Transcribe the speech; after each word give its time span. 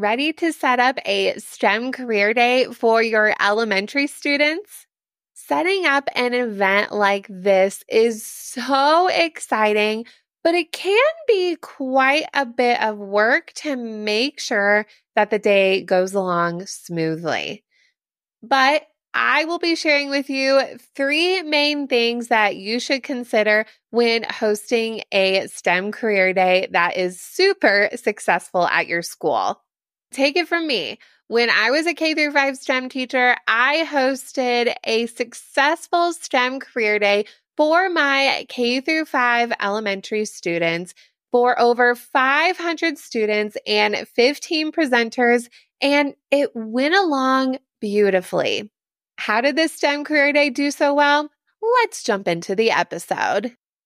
Ready 0.00 0.32
to 0.34 0.52
set 0.52 0.78
up 0.78 0.96
a 1.06 1.36
STEM 1.38 1.90
career 1.90 2.32
day 2.32 2.66
for 2.66 3.02
your 3.02 3.34
elementary 3.40 4.06
students? 4.06 4.86
Setting 5.34 5.86
up 5.86 6.08
an 6.14 6.34
event 6.34 6.92
like 6.92 7.26
this 7.28 7.82
is 7.88 8.24
so 8.24 9.08
exciting, 9.08 10.04
but 10.44 10.54
it 10.54 10.70
can 10.70 11.02
be 11.26 11.56
quite 11.56 12.26
a 12.32 12.46
bit 12.46 12.80
of 12.80 12.96
work 12.96 13.52
to 13.54 13.74
make 13.74 14.38
sure 14.38 14.86
that 15.16 15.30
the 15.30 15.38
day 15.40 15.82
goes 15.82 16.14
along 16.14 16.66
smoothly. 16.66 17.64
But 18.40 18.86
I 19.12 19.46
will 19.46 19.58
be 19.58 19.74
sharing 19.74 20.10
with 20.10 20.30
you 20.30 20.62
three 20.94 21.42
main 21.42 21.88
things 21.88 22.28
that 22.28 22.54
you 22.54 22.78
should 22.78 23.02
consider 23.02 23.66
when 23.90 24.22
hosting 24.30 25.02
a 25.10 25.48
STEM 25.48 25.90
career 25.90 26.32
day 26.32 26.68
that 26.70 26.96
is 26.96 27.20
super 27.20 27.90
successful 27.96 28.64
at 28.64 28.86
your 28.86 29.02
school. 29.02 29.60
Take 30.12 30.36
it 30.36 30.48
from 30.48 30.66
me. 30.66 30.98
When 31.26 31.50
I 31.50 31.70
was 31.70 31.86
a 31.86 31.94
K 31.94 32.14
through 32.14 32.32
5 32.32 32.56
STEM 32.56 32.88
teacher, 32.88 33.36
I 33.46 33.86
hosted 33.86 34.74
a 34.84 35.06
successful 35.06 36.12
STEM 36.14 36.60
career 36.60 36.98
day 36.98 37.26
for 37.56 37.90
my 37.90 38.46
K 38.48 38.80
through 38.80 39.04
5 39.04 39.52
elementary 39.60 40.24
students 40.24 40.94
for 41.30 41.60
over 41.60 41.94
500 41.94 42.96
students 42.96 43.58
and 43.66 44.08
15 44.14 44.72
presenters, 44.72 45.48
and 45.82 46.14
it 46.30 46.50
went 46.54 46.94
along 46.94 47.58
beautifully. 47.80 48.70
How 49.18 49.42
did 49.42 49.56
this 49.56 49.74
STEM 49.74 50.04
career 50.04 50.32
day 50.32 50.48
do 50.48 50.70
so 50.70 50.94
well? 50.94 51.28
Let's 51.82 52.02
jump 52.02 52.26
into 52.28 52.54
the 52.54 52.70
episode. 52.70 53.54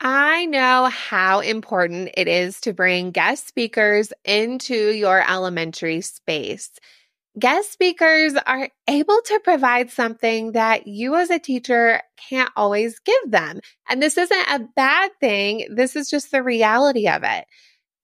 I 0.00 0.46
know 0.46 0.86
how 0.86 1.40
important 1.40 2.10
it 2.16 2.26
is 2.26 2.60
to 2.62 2.72
bring 2.72 3.10
guest 3.10 3.48
speakers 3.48 4.12
into 4.24 4.74
your 4.74 5.22
elementary 5.28 6.00
space. 6.00 6.70
Guest 7.38 7.70
speakers 7.70 8.34
are 8.46 8.70
able 8.88 9.20
to 9.26 9.40
provide 9.44 9.90
something 9.90 10.52
that 10.52 10.86
you 10.86 11.16
as 11.16 11.30
a 11.30 11.38
teacher 11.38 12.00
can't 12.28 12.50
always 12.56 12.98
give 13.00 13.30
them. 13.30 13.60
And 13.88 14.02
this 14.02 14.16
isn't 14.16 14.50
a 14.50 14.66
bad 14.74 15.10
thing. 15.20 15.68
This 15.70 15.94
is 15.94 16.08
just 16.08 16.30
the 16.30 16.42
reality 16.42 17.06
of 17.06 17.22
it. 17.22 17.44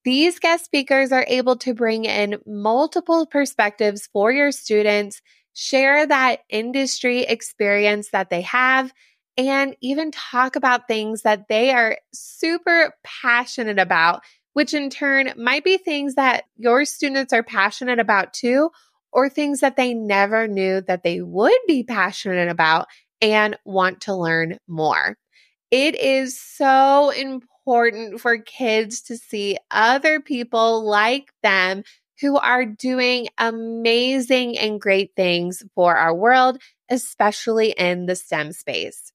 These 0.05 0.39
guest 0.39 0.67
speakers 0.67 1.13
are 1.13 1.25
able 1.27 1.57
to 1.57 1.75
bring 1.75 2.05
in 2.05 2.39
multiple 2.47 3.27
perspectives 3.27 4.07
for 4.13 4.31
your 4.31 4.53
students, 4.53 5.21
share 5.55 6.07
that 6.07 6.41
industry 6.51 7.23
experience 7.23 8.11
that 8.11 8.31
they 8.31 8.43
have, 8.43 8.93
and 9.37 9.77
even 9.81 10.11
talk 10.11 10.57
about 10.57 10.89
things 10.89 11.23
that 11.23 11.49
they 11.49 11.73
are 11.73 11.99
super 12.13 12.95
passionate 13.05 13.79
about, 13.79 14.23
which 14.55 14.73
in 14.73 14.91
turn 14.91 15.33
might 15.37 15.65
be 15.65 15.77
things 15.77 16.15
that 16.15 16.45
your 16.57 16.85
students 16.85 17.33
are 17.33 17.43
passionate 17.43 17.99
about 17.99 18.33
too, 18.33 18.71
or 19.13 19.29
things 19.29 19.61
that 19.61 19.77
they 19.77 19.95
never 19.95 20.49
knew 20.49 20.81
that 20.83 21.03
they 21.03 21.21
would 21.21 21.59
be 21.67 21.83
passionate 21.83 22.49
about 22.49 22.87
and 23.21 23.57
want 23.65 24.03
to 24.03 24.15
learn 24.15 24.59
more. 24.69 25.17
It 25.71 25.95
is 25.97 26.41
so 26.41 27.11
important 27.11 28.21
for 28.21 28.39
kids 28.39 29.03
to 29.03 29.17
see 29.17 29.59
other 29.71 30.21
people 30.21 30.85
like 30.85 31.33
them 31.43 31.83
who 32.21 32.39
are 32.39 32.65
doing 32.65 33.29
amazing 33.37 34.57
and 34.59 34.81
great 34.81 35.13
things 35.17 35.63
for 35.75 35.97
our 35.97 36.15
world, 36.15 36.59
especially 36.89 37.73
in 37.73 38.07
the 38.07 38.17
STEM 38.17 38.53
space. 38.53 39.13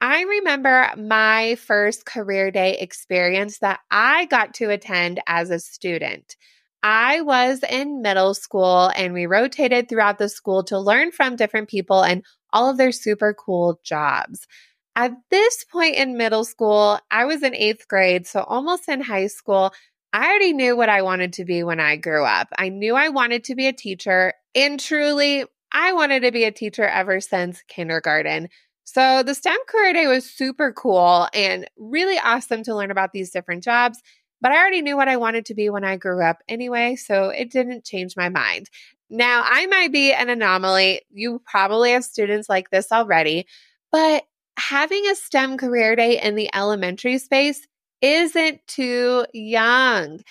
I 0.00 0.22
remember 0.22 0.90
my 0.96 1.56
first 1.56 2.06
career 2.06 2.50
day 2.50 2.78
experience 2.78 3.58
that 3.58 3.80
I 3.90 4.26
got 4.26 4.54
to 4.54 4.70
attend 4.70 5.20
as 5.26 5.50
a 5.50 5.58
student. 5.58 6.36
I 6.82 7.22
was 7.22 7.64
in 7.68 8.02
middle 8.02 8.34
school 8.34 8.92
and 8.94 9.12
we 9.12 9.26
rotated 9.26 9.88
throughout 9.88 10.18
the 10.18 10.28
school 10.28 10.62
to 10.64 10.78
learn 10.78 11.10
from 11.10 11.34
different 11.34 11.68
people 11.68 12.04
and 12.04 12.24
all 12.52 12.70
of 12.70 12.76
their 12.76 12.92
super 12.92 13.34
cool 13.34 13.80
jobs. 13.82 14.46
At 14.94 15.12
this 15.30 15.64
point 15.64 15.96
in 15.96 16.16
middle 16.16 16.44
school, 16.44 17.00
I 17.10 17.24
was 17.24 17.42
in 17.42 17.54
eighth 17.54 17.88
grade, 17.88 18.26
so 18.26 18.40
almost 18.40 18.88
in 18.88 19.00
high 19.00 19.26
school. 19.26 19.72
I 20.12 20.28
already 20.28 20.52
knew 20.52 20.76
what 20.76 20.88
I 20.88 21.02
wanted 21.02 21.34
to 21.34 21.44
be 21.44 21.62
when 21.62 21.80
I 21.80 21.96
grew 21.96 22.24
up. 22.24 22.48
I 22.56 22.68
knew 22.68 22.94
I 22.94 23.08
wanted 23.08 23.44
to 23.44 23.54
be 23.54 23.66
a 23.66 23.72
teacher, 23.72 24.32
and 24.54 24.80
truly, 24.80 25.44
I 25.70 25.92
wanted 25.92 26.22
to 26.22 26.32
be 26.32 26.44
a 26.44 26.50
teacher 26.50 26.84
ever 26.84 27.20
since 27.20 27.62
kindergarten. 27.68 28.48
So 28.90 29.22
the 29.22 29.34
STEM 29.34 29.58
career 29.68 29.92
day 29.92 30.06
was 30.06 30.24
super 30.24 30.72
cool 30.72 31.28
and 31.34 31.68
really 31.76 32.18
awesome 32.18 32.62
to 32.62 32.74
learn 32.74 32.90
about 32.90 33.12
these 33.12 33.30
different 33.30 33.62
jobs. 33.62 34.00
But 34.40 34.52
I 34.52 34.56
already 34.56 34.80
knew 34.80 34.96
what 34.96 35.08
I 35.08 35.18
wanted 35.18 35.44
to 35.46 35.54
be 35.54 35.68
when 35.68 35.84
I 35.84 35.98
grew 35.98 36.24
up 36.24 36.38
anyway, 36.48 36.96
so 36.96 37.28
it 37.28 37.50
didn't 37.50 37.84
change 37.84 38.16
my 38.16 38.30
mind. 38.30 38.70
Now, 39.10 39.42
I 39.44 39.66
might 39.66 39.92
be 39.92 40.14
an 40.14 40.30
anomaly. 40.30 41.02
You 41.10 41.42
probably 41.44 41.90
have 41.90 42.02
students 42.02 42.48
like 42.48 42.70
this 42.70 42.90
already, 42.90 43.46
but 43.92 44.24
having 44.56 45.04
a 45.10 45.14
STEM 45.16 45.58
career 45.58 45.94
day 45.94 46.18
in 46.22 46.34
the 46.34 46.48
elementary 46.54 47.18
space 47.18 47.66
isn't 48.00 48.66
too 48.66 49.26
young. 49.34 50.22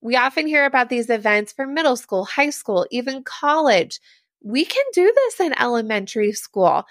We 0.00 0.16
often 0.16 0.46
hear 0.46 0.64
about 0.64 0.88
these 0.88 1.10
events 1.10 1.52
for 1.52 1.66
middle 1.66 1.96
school, 1.96 2.24
high 2.24 2.50
school, 2.50 2.86
even 2.90 3.24
college. 3.24 4.00
We 4.42 4.64
can 4.64 4.84
do 4.94 5.12
this 5.14 5.40
in 5.40 5.60
elementary 5.60 6.32
school 6.32 6.86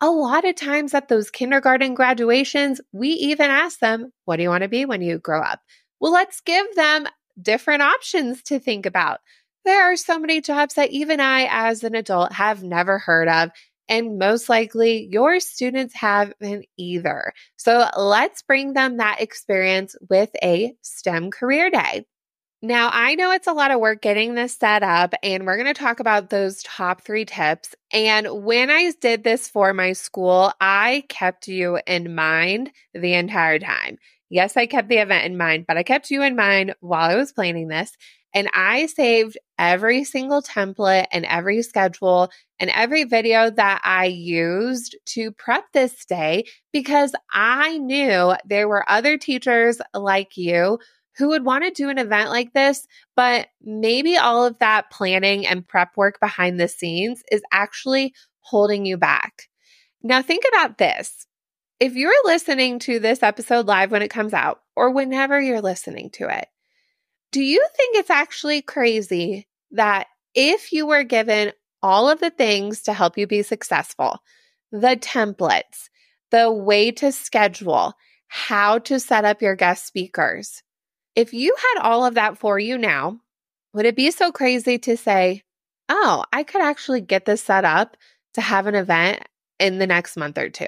a 0.00 0.10
lot 0.10 0.44
of 0.44 0.54
times 0.54 0.94
at 0.94 1.08
those 1.08 1.30
kindergarten 1.30 1.94
graduations, 1.94 2.80
we 2.92 3.08
even 3.08 3.50
ask 3.50 3.78
them, 3.80 4.12
What 4.24 4.36
do 4.36 4.42
you 4.42 4.48
want 4.48 4.62
to 4.62 4.68
be 4.68 4.84
when 4.84 5.02
you 5.02 5.18
grow 5.18 5.42
up? 5.42 5.60
Well, 6.00 6.12
let's 6.12 6.40
give 6.40 6.74
them 6.74 7.06
different 7.40 7.82
options 7.82 8.42
to 8.44 8.58
think 8.58 8.86
about. 8.86 9.20
There 9.64 9.92
are 9.92 9.96
so 9.96 10.18
many 10.18 10.40
jobs 10.40 10.74
that 10.74 10.90
even 10.90 11.20
I, 11.20 11.46
as 11.50 11.84
an 11.84 11.94
adult, 11.94 12.32
have 12.32 12.62
never 12.62 12.98
heard 12.98 13.28
of. 13.28 13.50
And 13.88 14.18
most 14.18 14.48
likely 14.48 15.08
your 15.10 15.40
students 15.40 15.94
haven't 15.94 16.66
either. 16.78 17.32
So 17.56 17.86
let's 17.96 18.40
bring 18.42 18.72
them 18.72 18.98
that 18.98 19.20
experience 19.20 19.96
with 20.08 20.30
a 20.42 20.74
STEM 20.80 21.32
career 21.32 21.70
day. 21.70 22.06
Now, 22.62 22.90
I 22.92 23.14
know 23.14 23.32
it's 23.32 23.46
a 23.46 23.54
lot 23.54 23.70
of 23.70 23.80
work 23.80 24.02
getting 24.02 24.34
this 24.34 24.54
set 24.54 24.82
up, 24.82 25.14
and 25.22 25.46
we're 25.46 25.56
going 25.56 25.72
to 25.72 25.80
talk 25.80 25.98
about 25.98 26.28
those 26.28 26.62
top 26.62 27.00
three 27.02 27.24
tips. 27.24 27.74
And 27.90 28.28
when 28.44 28.68
I 28.68 28.92
did 29.00 29.24
this 29.24 29.48
for 29.48 29.72
my 29.72 29.94
school, 29.94 30.52
I 30.60 31.04
kept 31.08 31.48
you 31.48 31.78
in 31.86 32.14
mind 32.14 32.70
the 32.92 33.14
entire 33.14 33.58
time. 33.58 33.96
Yes, 34.28 34.58
I 34.58 34.66
kept 34.66 34.90
the 34.90 34.98
event 34.98 35.24
in 35.24 35.38
mind, 35.38 35.64
but 35.66 35.78
I 35.78 35.82
kept 35.82 36.10
you 36.10 36.22
in 36.22 36.36
mind 36.36 36.74
while 36.80 37.10
I 37.10 37.16
was 37.16 37.32
planning 37.32 37.68
this. 37.68 37.92
And 38.34 38.48
I 38.54 38.86
saved 38.86 39.38
every 39.58 40.04
single 40.04 40.40
template 40.40 41.06
and 41.10 41.24
every 41.24 41.62
schedule 41.62 42.30
and 42.60 42.70
every 42.70 43.04
video 43.04 43.50
that 43.50 43.80
I 43.82 44.04
used 44.04 44.96
to 45.06 45.32
prep 45.32 45.64
this 45.72 46.04
day 46.04 46.44
because 46.72 47.12
I 47.32 47.78
knew 47.78 48.34
there 48.44 48.68
were 48.68 48.88
other 48.88 49.18
teachers 49.18 49.80
like 49.94 50.36
you 50.36 50.78
who 51.16 51.28
would 51.28 51.44
want 51.44 51.64
to 51.64 51.70
do 51.70 51.88
an 51.88 51.98
event 51.98 52.30
like 52.30 52.52
this, 52.52 52.86
but 53.16 53.48
maybe 53.62 54.16
all 54.16 54.46
of 54.46 54.58
that 54.58 54.90
planning 54.90 55.46
and 55.46 55.66
prep 55.66 55.96
work 55.96 56.20
behind 56.20 56.58
the 56.58 56.68
scenes 56.68 57.22
is 57.30 57.42
actually 57.52 58.14
holding 58.40 58.86
you 58.86 58.96
back. 58.96 59.48
Now, 60.02 60.22
think 60.22 60.44
about 60.48 60.78
this. 60.78 61.26
If 61.78 61.94
you're 61.94 62.12
listening 62.24 62.78
to 62.80 62.98
this 62.98 63.22
episode 63.22 63.66
live 63.66 63.90
when 63.90 64.02
it 64.02 64.10
comes 64.10 64.34
out, 64.34 64.60
or 64.76 64.90
whenever 64.90 65.40
you're 65.40 65.60
listening 65.60 66.10
to 66.10 66.28
it, 66.28 66.46
do 67.32 67.42
you 67.42 67.64
think 67.76 67.96
it's 67.96 68.10
actually 68.10 68.62
crazy 68.62 69.46
that 69.72 70.06
if 70.34 70.72
you 70.72 70.86
were 70.86 71.04
given 71.04 71.52
all 71.82 72.08
of 72.08 72.20
the 72.20 72.30
things 72.30 72.82
to 72.82 72.92
help 72.92 73.16
you 73.16 73.26
be 73.26 73.42
successful, 73.42 74.18
the 74.72 74.96
templates, 74.96 75.88
the 76.30 76.50
way 76.50 76.90
to 76.92 77.12
schedule, 77.12 77.94
how 78.28 78.78
to 78.78 79.00
set 79.00 79.24
up 79.24 79.42
your 79.42 79.56
guest 79.56 79.86
speakers, 79.86 80.62
if 81.14 81.32
you 81.32 81.54
had 81.56 81.82
all 81.82 82.04
of 82.04 82.14
that 82.14 82.38
for 82.38 82.58
you 82.58 82.78
now, 82.78 83.20
would 83.74 83.86
it 83.86 83.96
be 83.96 84.10
so 84.10 84.32
crazy 84.32 84.78
to 84.78 84.96
say, 84.96 85.42
oh, 85.88 86.24
I 86.32 86.42
could 86.42 86.62
actually 86.62 87.00
get 87.00 87.24
this 87.24 87.42
set 87.42 87.64
up 87.64 87.96
to 88.34 88.40
have 88.40 88.66
an 88.66 88.74
event 88.74 89.22
in 89.58 89.78
the 89.78 89.86
next 89.86 90.16
month 90.16 90.38
or 90.38 90.50
two? 90.50 90.66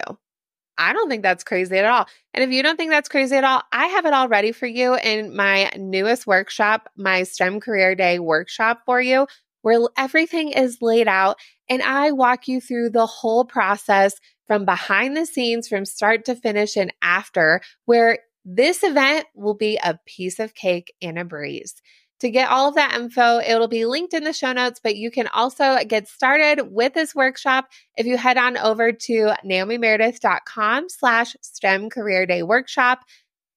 I 0.78 0.92
don't 0.92 1.08
think 1.08 1.22
that's 1.22 1.44
crazy 1.44 1.76
at 1.76 1.84
all. 1.84 2.06
And 2.34 2.42
if 2.42 2.50
you 2.50 2.62
don't 2.62 2.76
think 2.76 2.90
that's 2.90 3.08
crazy 3.08 3.36
at 3.36 3.44
all, 3.44 3.62
I 3.72 3.86
have 3.86 4.06
it 4.06 4.14
all 4.14 4.28
ready 4.28 4.52
for 4.52 4.66
you 4.66 4.96
in 4.96 5.36
my 5.36 5.70
newest 5.76 6.26
workshop, 6.26 6.88
my 6.96 7.24
STEM 7.24 7.60
Career 7.60 7.94
Day 7.94 8.18
workshop 8.18 8.80
for 8.86 9.00
you, 9.00 9.26
where 9.60 9.80
everything 9.96 10.50
is 10.50 10.78
laid 10.80 11.08
out 11.08 11.38
and 11.68 11.82
I 11.82 12.12
walk 12.12 12.48
you 12.48 12.60
through 12.60 12.90
the 12.90 13.06
whole 13.06 13.44
process 13.44 14.14
from 14.46 14.64
behind 14.64 15.16
the 15.16 15.26
scenes, 15.26 15.68
from 15.68 15.84
start 15.84 16.24
to 16.26 16.34
finish 16.34 16.76
and 16.76 16.92
after, 17.00 17.60
where 17.84 18.18
this 18.44 18.82
event 18.82 19.26
will 19.34 19.54
be 19.54 19.78
a 19.82 19.98
piece 20.06 20.38
of 20.38 20.54
cake 20.54 20.94
and 21.00 21.18
a 21.18 21.24
breeze. 21.24 21.74
To 22.20 22.30
get 22.30 22.50
all 22.50 22.68
of 22.68 22.76
that 22.76 22.94
info, 22.94 23.38
it'll 23.38 23.66
be 23.66 23.84
linked 23.84 24.14
in 24.14 24.22
the 24.22 24.32
show 24.32 24.52
notes, 24.52 24.80
but 24.82 24.94
you 24.94 25.10
can 25.10 25.26
also 25.26 25.76
get 25.84 26.06
started 26.06 26.68
with 26.70 26.94
this 26.94 27.16
workshop 27.16 27.66
if 27.96 28.06
you 28.06 28.16
head 28.16 28.38
on 28.38 28.56
over 28.56 28.92
to 28.92 29.34
naomimeredith.com 29.44 30.88
slash 30.88 31.34
STEM 31.42 31.90
Career 31.90 32.24
Day 32.24 32.44
Workshop. 32.44 33.00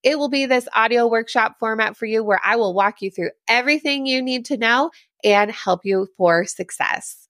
It 0.02 0.18
will 0.18 0.28
be 0.28 0.46
this 0.46 0.68
audio 0.74 1.06
workshop 1.06 1.56
format 1.60 1.96
for 1.96 2.06
you 2.06 2.24
where 2.24 2.40
I 2.44 2.56
will 2.56 2.74
walk 2.74 3.02
you 3.02 3.10
through 3.10 3.30
everything 3.46 4.04
you 4.04 4.20
need 4.20 4.46
to 4.46 4.56
know 4.56 4.90
and 5.22 5.50
help 5.50 5.82
you 5.84 6.08
for 6.16 6.44
success. 6.44 7.28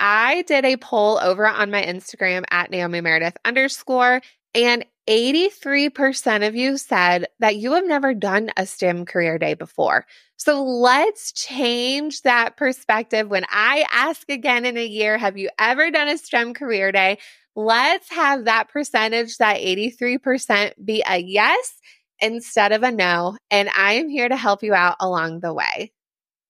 I 0.00 0.42
did 0.42 0.64
a 0.64 0.76
poll 0.78 1.18
over 1.22 1.46
on 1.46 1.70
my 1.70 1.82
Instagram 1.82 2.42
at 2.50 2.70
Naomi 2.72 3.00
Meredith 3.00 3.36
underscore, 3.44 4.20
and 4.52 4.84
83% 5.08 6.46
of 6.46 6.54
you 6.54 6.76
said 6.76 7.26
that 7.40 7.56
you 7.56 7.72
have 7.72 7.84
never 7.84 8.14
done 8.14 8.50
a 8.56 8.66
STEM 8.66 9.04
career 9.04 9.38
day 9.38 9.54
before. 9.54 10.06
So 10.36 10.62
let's 10.62 11.32
change 11.32 12.22
that 12.22 12.56
perspective. 12.56 13.28
When 13.28 13.44
I 13.50 13.84
ask 13.92 14.28
again 14.28 14.64
in 14.64 14.76
a 14.76 14.86
year, 14.86 15.18
have 15.18 15.36
you 15.36 15.50
ever 15.58 15.90
done 15.90 16.08
a 16.08 16.18
STEM 16.18 16.54
career 16.54 16.92
day? 16.92 17.18
Let's 17.54 18.10
have 18.10 18.44
that 18.44 18.68
percentage, 18.68 19.36
that 19.38 19.58
83% 19.58 20.72
be 20.84 21.02
a 21.08 21.18
yes 21.18 21.74
instead 22.20 22.72
of 22.72 22.82
a 22.82 22.90
no. 22.90 23.36
And 23.50 23.68
I 23.76 23.94
am 23.94 24.08
here 24.08 24.28
to 24.28 24.36
help 24.36 24.62
you 24.62 24.74
out 24.74 24.96
along 25.00 25.40
the 25.40 25.52
way. 25.52 25.92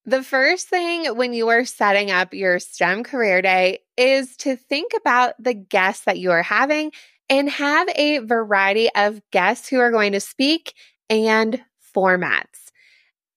The 0.04 0.22
first 0.22 0.69
thing 0.69 1.06
when 1.16 1.32
you 1.32 1.49
are 1.49 1.64
setting 1.64 2.10
up 2.10 2.34
your 2.34 2.58
STEM 2.58 3.04
career 3.04 3.40
day 3.40 3.81
is 3.96 4.37
to 4.38 4.56
think 4.56 4.93
about 4.96 5.34
the 5.38 5.54
guests 5.54 6.04
that 6.06 6.19
you 6.19 6.32
are 6.32 6.43
having 6.43 6.90
and 7.29 7.49
have 7.49 7.89
a 7.97 8.19
variety 8.19 8.89
of 8.95 9.21
guests 9.31 9.69
who 9.69 9.79
are 9.81 9.91
going 9.91 10.13
to 10.13 10.21
speak 10.21 10.75
and 11.09 11.63
formats. 11.95 12.71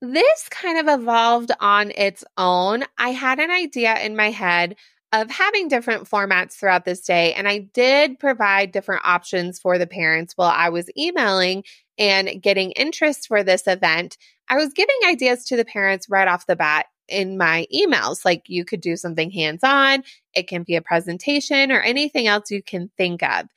This 0.01 0.49
kind 0.49 0.77
of 0.77 0.99
evolved 0.99 1.51
on 1.59 1.91
its 1.91 2.23
own. 2.37 2.83
I 2.97 3.09
had 3.09 3.39
an 3.39 3.51
idea 3.51 3.97
in 3.99 4.15
my 4.15 4.31
head 4.31 4.75
of 5.13 5.29
having 5.29 5.67
different 5.67 6.09
formats 6.09 6.53
throughout 6.53 6.83
this 6.83 7.01
day, 7.01 7.33
and 7.33 7.47
I 7.47 7.59
did 7.59 8.19
provide 8.19 8.71
different 8.71 9.05
options 9.05 9.59
for 9.59 9.77
the 9.77 9.87
parents 9.87 10.33
while 10.35 10.51
I 10.53 10.69
was 10.69 10.89
emailing 10.97 11.63
and 11.97 12.41
getting 12.41 12.71
interest 12.71 13.27
for 13.27 13.43
this 13.43 13.65
event. 13.67 14.17
I 14.49 14.57
was 14.57 14.73
giving 14.73 14.95
ideas 15.05 15.45
to 15.45 15.55
the 15.55 15.65
parents 15.65 16.09
right 16.09 16.27
off 16.27 16.45
the 16.45 16.55
bat 16.55 16.87
in 17.07 17.37
my 17.37 17.67
emails. 17.73 18.25
Like 18.25 18.43
you 18.47 18.65
could 18.65 18.81
do 18.81 18.95
something 18.95 19.31
hands 19.31 19.63
on, 19.63 20.03
it 20.33 20.47
can 20.47 20.63
be 20.63 20.75
a 20.75 20.81
presentation 20.81 21.71
or 21.71 21.81
anything 21.81 22.27
else 22.27 22.51
you 22.51 22.61
can 22.61 22.89
think 22.97 23.23
of 23.23 23.47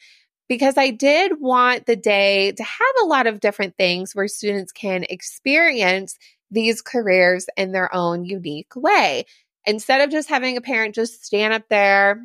because 0.49 0.79
I 0.79 0.91
did 0.91 1.41
want 1.41 1.87
the 1.87 1.97
day 1.97 2.53
to 2.53 2.62
have 2.62 2.95
a 3.03 3.06
lot 3.06 3.27
of 3.27 3.41
different 3.41 3.77
things 3.77 4.15
where 4.15 4.29
students 4.29 4.73
can 4.73 5.05
experience 5.05 6.19
these 6.50 6.81
careers 6.81 7.47
in 7.56 7.73
their 7.73 7.95
own 7.95 8.25
unique 8.25 8.75
way. 8.75 9.27
Instead 9.67 10.01
of 10.01 10.11
just 10.11 10.31
having 10.31 10.56
a 10.56 10.62
parent 10.62 10.94
just 10.94 11.25
stand 11.25 11.53
up 11.53 11.69
there, 11.69 12.23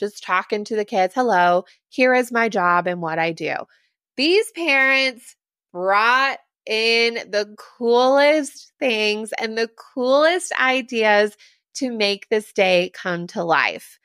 just 0.00 0.24
talking 0.24 0.64
to 0.64 0.74
the 0.74 0.84
kids, 0.84 1.14
hello, 1.14 1.64
here 1.88 2.12
is 2.14 2.32
my 2.32 2.48
job 2.48 2.88
and 2.88 3.00
what 3.00 3.18
I 3.18 3.32
do. 3.32 3.54
These 4.16 4.50
parents 4.52 5.36
brought 5.72 6.38
in 6.70 7.14
the 7.14 7.52
coolest 7.58 8.72
things 8.78 9.32
and 9.40 9.58
the 9.58 9.68
coolest 9.94 10.52
ideas 10.58 11.36
to 11.74 11.90
make 11.90 12.28
this 12.28 12.52
day 12.52 12.92
come 12.94 13.26
to 13.26 13.42
life. 13.42 13.98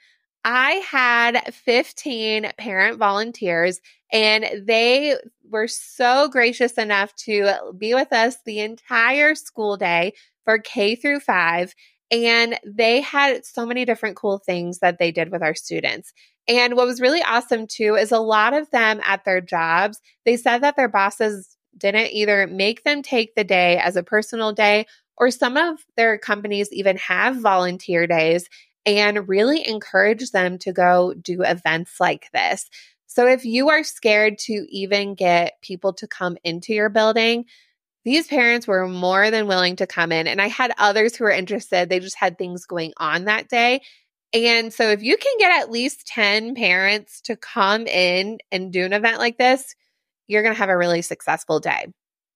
I 0.43 0.71
had 0.89 1.53
15 1.53 2.51
parent 2.57 2.97
volunteers 2.97 3.79
and 4.11 4.47
they 4.65 5.15
were 5.47 5.67
so 5.67 6.27
gracious 6.27 6.73
enough 6.73 7.15
to 7.25 7.51
be 7.77 7.93
with 7.93 8.11
us 8.11 8.37
the 8.45 8.59
entire 8.61 9.35
school 9.35 9.77
day 9.77 10.13
for 10.43 10.57
K 10.57 10.95
through 10.95 11.19
5 11.19 11.73
and 12.11 12.59
they 12.65 13.01
had 13.01 13.45
so 13.45 13.65
many 13.65 13.85
different 13.85 14.15
cool 14.15 14.39
things 14.39 14.79
that 14.79 14.97
they 14.97 15.11
did 15.11 15.31
with 15.31 15.43
our 15.43 15.55
students. 15.55 16.13
And 16.47 16.75
what 16.75 16.87
was 16.87 17.01
really 17.01 17.21
awesome 17.21 17.67
too 17.67 17.95
is 17.95 18.11
a 18.11 18.19
lot 18.19 18.53
of 18.53 18.69
them 18.71 19.01
at 19.03 19.23
their 19.23 19.41
jobs, 19.41 19.99
they 20.25 20.37
said 20.37 20.59
that 20.59 20.75
their 20.75 20.89
bosses 20.89 21.54
didn't 21.77 22.13
either 22.13 22.47
make 22.47 22.83
them 22.83 23.01
take 23.01 23.35
the 23.35 23.43
day 23.43 23.77
as 23.77 23.95
a 23.95 24.03
personal 24.03 24.53
day 24.53 24.85
or 25.17 25.31
some 25.31 25.57
of 25.57 25.79
their 25.95 26.17
companies 26.17 26.71
even 26.71 26.97
have 26.97 27.37
volunteer 27.37 28.07
days 28.07 28.49
and 28.85 29.27
really 29.27 29.67
encourage 29.67 30.31
them 30.31 30.57
to 30.59 30.71
go 30.71 31.13
do 31.13 31.41
events 31.41 31.99
like 31.99 32.29
this. 32.33 32.69
So 33.07 33.27
if 33.27 33.45
you 33.45 33.69
are 33.69 33.83
scared 33.83 34.37
to 34.39 34.65
even 34.69 35.15
get 35.15 35.53
people 35.61 35.93
to 35.93 36.07
come 36.07 36.37
into 36.43 36.73
your 36.73 36.89
building, 36.89 37.45
these 38.03 38.27
parents 38.27 38.67
were 38.67 38.87
more 38.87 39.31
than 39.31 39.47
willing 39.47 39.77
to 39.77 39.87
come 39.87 40.11
in. 40.11 40.27
And 40.27 40.41
I 40.41 40.47
had 40.47 40.73
others 40.77 41.15
who 41.15 41.23
were 41.23 41.31
interested. 41.31 41.89
They 41.89 41.99
just 41.99 42.17
had 42.17 42.37
things 42.37 42.65
going 42.65 42.93
on 42.97 43.25
that 43.25 43.49
day. 43.49 43.81
And 44.33 44.71
so 44.73 44.89
if 44.89 45.01
you 45.01 45.17
can 45.17 45.33
get 45.39 45.61
at 45.61 45.71
least 45.71 46.07
10 46.07 46.55
parents 46.55 47.21
to 47.21 47.37
come 47.37 47.87
in 47.87 48.39
and 48.51 48.71
do 48.71 48.83
an 48.83 48.93
event 48.93 49.17
like 49.17 49.37
this, 49.37 49.75
you're 50.27 50.43
going 50.43 50.53
to 50.53 50.59
have 50.59 50.69
a 50.69 50.77
really 50.77 51.01
successful 51.01 51.59
day 51.59 51.87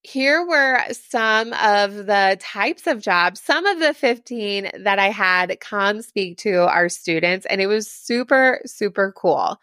here 0.01 0.45
were 0.45 0.81
some 0.91 1.53
of 1.53 2.05
the 2.05 2.37
types 2.39 2.87
of 2.87 3.01
jobs, 3.01 3.41
some 3.41 3.65
of 3.65 3.79
the 3.79 3.93
15 3.93 4.71
that 4.83 4.99
I 4.99 5.09
had 5.09 5.59
come 5.59 6.01
speak 6.01 6.37
to 6.39 6.67
our 6.67 6.89
students, 6.89 7.45
and 7.45 7.59
it 7.59 7.67
was 7.67 7.91
super, 7.91 8.61
super 8.65 9.11
cool. 9.11 9.57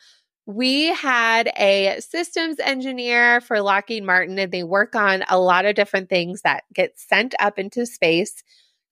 We 0.45 0.95
had 0.95 1.51
a 1.57 1.99
systems 2.01 2.61
engineer 2.61 3.41
for 3.41 3.61
Lockheed 3.61 4.05
Martin, 4.05 4.39
and 4.39 4.53
they 4.53 4.63
work 4.63 4.95
on 4.95 5.25
a 5.29 5.39
lot 5.39 5.65
of 5.65 5.75
different 5.75 6.09
things 6.09 6.43
that 6.43 6.65
get 6.73 6.99
sent 6.99 7.35
up 7.41 7.59
into 7.59 7.87
space. 7.87 8.45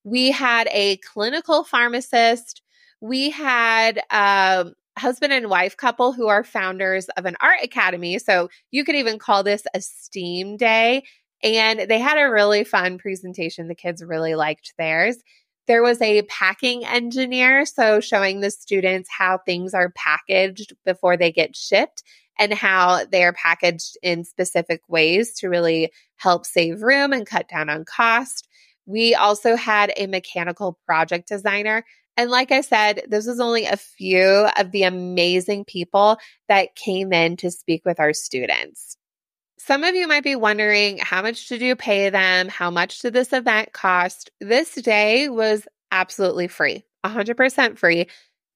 We 0.03 0.31
had 0.31 0.67
a 0.73 0.97
clinical 0.99 1.63
pharmacist. 1.63 2.63
We 3.01 3.31
had 3.31 4.01
a 4.11 4.73
husband 4.99 5.33
and 5.33 5.51
wife 5.51 5.77
couple 5.77 6.13
who 6.13 6.29
are 6.29 6.45
founders 6.45 7.09
of 7.17 7.27
an 7.27 7.37
art 7.41 7.59
academy. 7.63 8.19
So 8.19 8.49
you 8.71 8.85
could 8.85 8.95
even 8.95 9.19
call 9.19 9.43
this 9.43 9.65
a 9.75 9.81
STEAM 9.81 10.57
day 10.57 11.05
and 11.43 11.81
they 11.81 11.99
had 11.99 12.19
a 12.19 12.31
really 12.31 12.65
fun 12.65 12.99
presentation. 12.99 13.69
The 13.69 13.75
kids 13.75 14.03
really 14.03 14.35
liked 14.35 14.73
theirs. 14.79 15.17
There 15.67 15.83
was 15.83 16.01
a 16.03 16.23
packing 16.23 16.85
engineer, 16.85 17.65
so 17.65 18.01
showing 18.01 18.41
the 18.41 18.51
students 18.51 19.09
how 19.11 19.39
things 19.39 19.73
are 19.73 19.93
packaged 19.97 20.75
before 20.85 21.17
they 21.17 21.33
get 21.33 21.57
shipped 21.57 22.03
and 22.39 22.53
how 22.53 23.05
they 23.11 23.25
are 23.25 23.33
packaged 23.33 23.97
in 24.03 24.25
specific 24.25 24.81
ways 24.89 25.35
to 25.35 25.49
really 25.49 25.91
help 26.17 26.45
save 26.45 26.83
room 26.83 27.13
and 27.13 27.27
cut 27.27 27.49
down 27.49 27.71
on 27.71 27.85
cost. 27.85 28.49
We 28.87 29.15
also 29.15 29.57
had 29.57 29.93
a 29.97 30.07
mechanical 30.07 30.79
project 30.85 31.29
designer. 31.29 31.85
And 32.17 32.31
like 32.31 32.53
I 32.53 32.61
said, 32.61 33.03
this 33.09 33.27
was 33.27 33.41
only 33.41 33.67
a 33.67 33.77
few 33.77 34.49
of 34.57 34.71
the 34.71 34.85
amazing 34.85 35.65
people 35.65 36.19
that 36.49 36.77
came 36.77 37.13
in 37.13 37.37
to 37.39 37.51
speak 37.51 37.85
with 37.85 37.99
our 37.99 38.13
students. 38.13 38.97
Some 39.59 39.83
of 39.83 39.95
you 39.95 40.07
might 40.07 40.23
be 40.25 40.37
wondering 40.37 40.99
how 40.99 41.23
much 41.23 41.49
did 41.49 41.63
you 41.63 41.75
pay 41.75 42.11
them? 42.11 42.49
How 42.49 42.71
much 42.71 43.01
did 43.01 43.15
this 43.15 43.33
event 43.33 43.73
cost? 43.73 44.31
This 44.41 44.75
day 44.75 45.29
was 45.29 45.67
absolutely 45.91 46.49
free, 46.49 46.85
100% 47.05 47.79
free. 47.79 48.07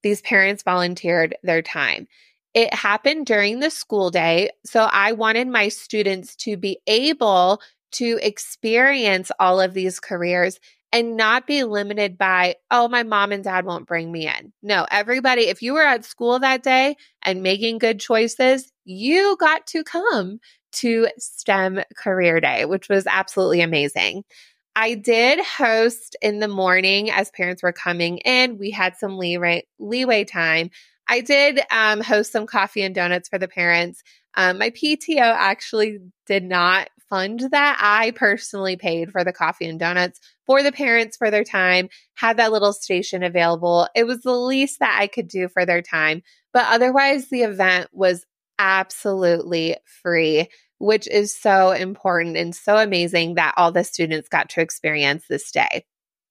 These 0.03 0.21
parents 0.21 0.62
volunteered 0.62 1.37
their 1.43 1.62
time. 1.62 2.07
It 2.55 2.73
happened 2.75 3.27
during 3.27 3.61
the 3.61 3.71
school 3.71 4.11
day. 4.11 4.50
So 4.65 4.88
I 4.91 5.12
wanted 5.12 5.49
my 5.49 5.69
students 5.69 6.37
to 6.37 6.57
be 6.57 6.79
able 6.87 7.61
to 7.93 8.19
experience 8.23 9.31
all 9.41 9.61
of 9.61 9.75
these 9.75 10.00
careers 10.00 10.61
and 10.92 11.16
not 11.16 11.47
be 11.47 11.64
limited 11.64 12.16
by, 12.16 12.57
oh, 12.71 12.88
my 12.88 13.02
mom 13.02 13.33
and 13.33 13.45
dad 13.45 13.64
won't 13.64 13.87
bring 13.87 14.11
me 14.11 14.26
in. 14.26 14.52
No, 14.62 14.87
everybody, 14.90 15.42
if 15.42 15.61
you 15.61 15.75
were 15.75 15.83
at 15.83 16.04
school 16.04 16.38
that 16.38 16.62
day 16.62 16.97
and 17.23 17.42
making 17.42 17.78
good 17.78 18.00
choices, 18.00 18.73
you 18.85 19.37
got 19.38 19.66
to 19.68 19.85
come 19.85 20.40
to 20.71 21.09
STEM 21.18 21.80
Career 21.97 22.40
Day, 22.40 22.64
which 22.64 22.88
was 22.88 23.07
absolutely 23.07 23.61
amazing. 23.61 24.25
I 24.76 24.95
did 24.95 25.40
host 25.45 26.16
in 26.23 26.38
the 26.38 26.49
morning 26.49 27.11
as 27.11 27.30
parents 27.30 27.62
were 27.62 27.73
coming 27.73 28.18
in. 28.18 28.59
We 28.59 28.71
had 28.71 28.97
some 28.97 29.18
leeway, 29.18 29.66
leeway 29.78 30.25
time. 30.25 30.71
I 31.09 31.21
did 31.21 31.61
um, 31.71 32.00
host 32.00 32.33
some 32.33 32.47
coffee 32.47 32.83
and 32.83 32.95
donuts 32.95 33.28
for 33.28 33.38
the 33.38 33.49
parents. 33.49 34.02
Um, 34.35 34.59
my 34.59 34.71
PTO 34.71 35.21
actually 35.21 35.99
did 36.26 36.45
not 36.45 36.90
fund 37.09 37.40
that. 37.50 37.78
I 37.80 38.12
personally 38.12 38.76
paid 38.76 39.11
for 39.11 39.25
the 39.25 39.33
coffee 39.33 39.66
and 39.66 39.80
donuts 39.80 40.21
for 40.49 40.62
the 40.62 40.73
parents 40.73 41.17
for 41.17 41.31
their 41.31 41.45
time, 41.45 41.90
had 42.14 42.38
that 42.38 42.50
little 42.50 42.73
station 42.73 43.23
available. 43.23 43.87
It 43.95 44.05
was 44.05 44.23
the 44.23 44.33
least 44.33 44.81
that 44.81 44.99
I 44.99 45.07
could 45.07 45.28
do 45.28 45.47
for 45.47 45.67
their 45.67 45.83
time. 45.83 46.23
But 46.55 46.64
otherwise, 46.69 47.28
the 47.28 47.43
event 47.43 47.90
was 47.93 48.25
absolutely 48.59 49.76
free, 50.02 50.49
which 50.78 51.07
is 51.07 51.38
so 51.38 51.73
important 51.73 52.38
and 52.38 52.55
so 52.55 52.78
amazing 52.78 53.35
that 53.35 53.55
all 53.59 53.73
the 53.73 53.85
students 53.85 54.31
got 54.31 54.49
to 54.50 54.62
experience 54.62 55.26
this 55.28 55.52
day. 55.52 55.85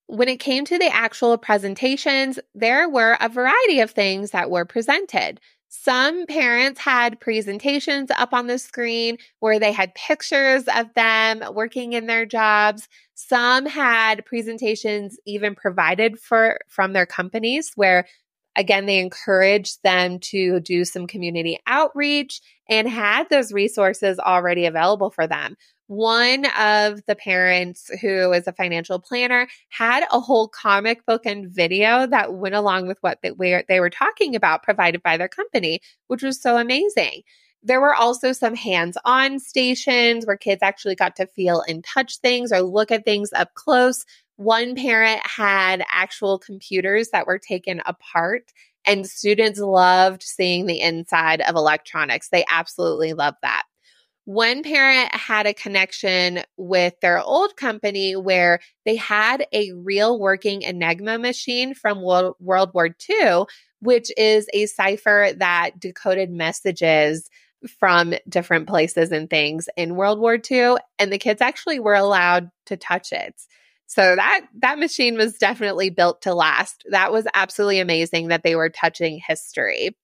When 0.08 0.30
it 0.30 0.40
came 0.40 0.66
to 0.66 0.80
the 0.80 0.92
actual 0.92 1.38
presentations, 1.38 2.40
there 2.56 2.90
were 2.90 3.18
a 3.22 3.30
variety 3.30 3.82
of 3.82 3.92
things 3.92 4.32
that 4.32 4.50
were 4.50 4.66
presented. 4.66 5.40
Some 5.70 6.26
parents 6.28 6.80
had 6.80 7.20
presentations 7.20 8.10
up 8.12 8.34
on 8.34 8.48
the 8.48 8.58
screen 8.58 9.18
where 9.40 9.60
they 9.60 9.72
had 9.72 9.96
pictures 9.96 10.64
of 10.74 10.94
them 10.94 11.44
working 11.54 11.94
in 11.94 12.08
their 12.08 12.26
jobs. 12.26 12.88
Some 13.16 13.66
had 13.66 14.26
presentations 14.26 15.18
even 15.26 15.56
provided 15.56 16.20
for 16.20 16.60
from 16.68 16.94
their 16.94 17.06
companies 17.06 17.72
where 17.76 18.08
again 18.56 18.86
they 18.86 19.00
encouraged 19.00 19.84
them 19.84 20.20
to 20.20 20.60
do 20.62 20.86
some 20.86 21.06
community 21.06 21.60
outreach 21.68 22.42
and 22.70 22.88
had 22.88 23.30
those 23.30 23.52
resources 23.52 24.20
already 24.20 24.66
available 24.66 25.10
for 25.10 25.28
them. 25.28 25.58
One 25.88 26.46
of 26.60 27.06
the 27.06 27.16
parents 27.16 27.90
who 28.02 28.34
is 28.34 28.46
a 28.46 28.52
financial 28.52 29.00
planner 29.00 29.48
had 29.70 30.04
a 30.12 30.20
whole 30.20 30.50
comic 30.50 31.06
book 31.06 31.26
and 31.26 31.50
video 31.50 32.06
that 32.08 32.34
went 32.34 32.56
along 32.56 32.88
with 32.88 32.98
what 33.02 33.20
they 33.22 33.32
were, 33.32 33.64
they 33.70 33.80
were 33.80 33.90
talking 33.90 34.36
about 34.36 34.64
provided 34.64 35.02
by 35.02 35.16
their 35.16 35.30
company, 35.30 35.80
which 36.08 36.24
was 36.24 36.42
so 36.42 36.58
amazing. 36.58 37.22
There 37.64 37.80
were 37.80 37.96
also 37.96 38.34
some 38.34 38.56
hands 38.56 38.98
on 39.06 39.40
stations 39.40 40.26
where 40.26 40.38
kids 40.38 40.62
actually 40.62 40.96
got 40.96 41.16
to 41.18 41.26
feel 41.26 41.64
and 41.68 41.84
touch 41.84 42.18
things 42.18 42.52
or 42.52 42.62
look 42.62 42.92
at 42.92 43.06
things 43.06 43.32
up 43.34 43.54
close. 43.54 44.06
One 44.36 44.76
parent 44.76 45.22
had 45.26 45.84
actual 45.90 46.38
computers 46.38 47.10
that 47.10 47.28
were 47.28 47.40
taken 47.40 47.82
apart, 47.86 48.52
and 48.86 49.08
students 49.08 49.60
loved 49.60 50.22
seeing 50.22 50.66
the 50.66 50.82
inside 50.82 51.42
of 51.42 51.56
electronics. 51.56 52.30
They 52.30 52.46
absolutely 52.50 53.14
loved 53.14 53.38
that. 53.42 53.64
One 54.28 54.62
parent 54.62 55.16
had 55.16 55.48
a 55.48 55.54
connection 55.54 56.42
with 56.58 57.00
their 57.00 57.18
old 57.18 57.56
company 57.56 58.14
where 58.14 58.60
they 58.84 58.98
had 58.98 59.48
a 59.54 59.72
real 59.72 60.20
working 60.20 60.64
Enigma 60.64 61.18
machine 61.18 61.74
from 61.74 62.02
World, 62.02 62.36
War 62.42 62.90
II, 63.10 63.46
which 63.80 64.12
is 64.18 64.50
a 64.54 64.66
cipher 64.66 65.30
that 65.38 65.80
decoded 65.80 66.30
messages 66.30 67.30
from 67.80 68.16
different 68.28 68.68
places 68.68 69.14
and 69.14 69.30
things 69.30 69.70
in 69.78 69.96
World 69.96 70.20
War 70.20 70.38
II. 70.52 70.76
And 71.00 71.10
the 71.10 71.20
kids 71.20 71.40
actually 71.40 71.80
were 71.80 71.96
allowed 71.96 72.52
to 72.66 72.76
touch 72.76 73.14
it. 73.14 73.34
So 73.86 74.14
that 74.18 74.42
that 74.60 74.78
machine 74.78 75.16
was 75.16 75.38
definitely 75.38 75.90
built 75.90 76.24
to 76.24 76.34
last. 76.34 76.84
That 76.90 77.14
was 77.14 77.28
absolutely 77.34 77.80
amazing 77.80 78.28
that 78.28 78.44
they 78.44 78.58
were 78.58 78.68
touching 78.68 79.22
history. 79.26 79.96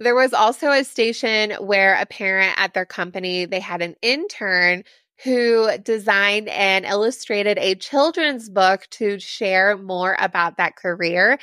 There 0.00 0.14
was 0.14 0.32
also 0.32 0.70
a 0.70 0.82
station 0.82 1.52
where 1.60 1.94
a 1.94 2.06
parent 2.06 2.54
at 2.56 2.72
their 2.72 2.86
company, 2.86 3.44
they 3.44 3.60
had 3.60 3.82
an 3.82 3.96
intern 4.00 4.84
who 5.24 5.76
designed 5.76 6.48
and 6.48 6.86
illustrated 6.86 7.58
a 7.58 7.74
children's 7.74 8.48
book 8.48 8.86
to 8.92 9.20
share 9.20 9.76
more 9.76 10.16
about 10.18 10.56
that 10.56 10.76
career 10.76 11.38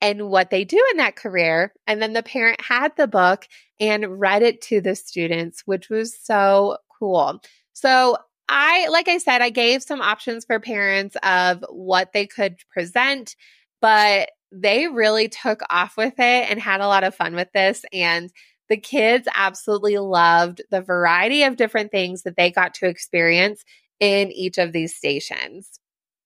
and 0.00 0.28
what 0.28 0.50
they 0.50 0.64
do 0.64 0.80
in 0.92 0.98
that 0.98 1.16
career. 1.16 1.72
And 1.88 2.00
then 2.00 2.12
the 2.12 2.22
parent 2.22 2.60
had 2.60 2.94
the 2.96 3.08
book 3.08 3.48
and 3.80 4.20
read 4.20 4.42
it 4.42 4.62
to 4.62 4.80
the 4.80 4.94
students, 4.94 5.62
which 5.66 5.90
was 5.90 6.16
so 6.16 6.78
cool. 7.00 7.40
So 7.72 8.18
I, 8.48 8.86
like 8.88 9.08
I 9.08 9.18
said, 9.18 9.42
I 9.42 9.50
gave 9.50 9.82
some 9.82 10.00
options 10.00 10.44
for 10.44 10.60
parents 10.60 11.16
of 11.24 11.64
what 11.68 12.12
they 12.12 12.28
could 12.28 12.58
present, 12.72 13.34
but 13.80 14.30
they 14.52 14.88
really 14.88 15.28
took 15.28 15.60
off 15.70 15.96
with 15.96 16.14
it 16.18 16.50
and 16.50 16.60
had 16.60 16.80
a 16.80 16.88
lot 16.88 17.04
of 17.04 17.14
fun 17.14 17.34
with 17.34 17.52
this. 17.52 17.84
And 17.92 18.30
the 18.68 18.76
kids 18.76 19.28
absolutely 19.34 19.98
loved 19.98 20.62
the 20.70 20.80
variety 20.80 21.44
of 21.44 21.56
different 21.56 21.90
things 21.90 22.22
that 22.22 22.36
they 22.36 22.50
got 22.50 22.74
to 22.74 22.86
experience 22.86 23.64
in 24.00 24.30
each 24.32 24.58
of 24.58 24.72
these 24.72 24.94
stations. 24.94 25.80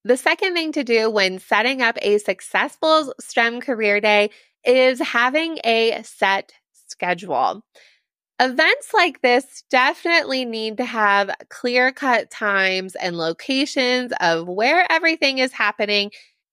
The 0.04 0.16
second 0.16 0.54
thing 0.54 0.72
to 0.72 0.84
do 0.84 1.10
when 1.10 1.38
setting 1.38 1.82
up 1.82 1.98
a 2.00 2.18
successful 2.18 3.14
STEM 3.20 3.60
career 3.60 4.00
day 4.00 4.30
is 4.64 4.98
having 4.98 5.58
a 5.64 6.02
set 6.02 6.52
schedule. 6.72 7.62
Events 8.40 8.94
like 8.94 9.20
this 9.20 9.64
definitely 9.68 10.46
need 10.46 10.78
to 10.78 10.84
have 10.86 11.30
clear 11.50 11.92
cut 11.92 12.30
times 12.30 12.94
and 12.94 13.18
locations 13.18 14.12
of 14.18 14.48
where 14.48 14.90
everything 14.90 15.38
is 15.38 15.52
happening 15.52 16.10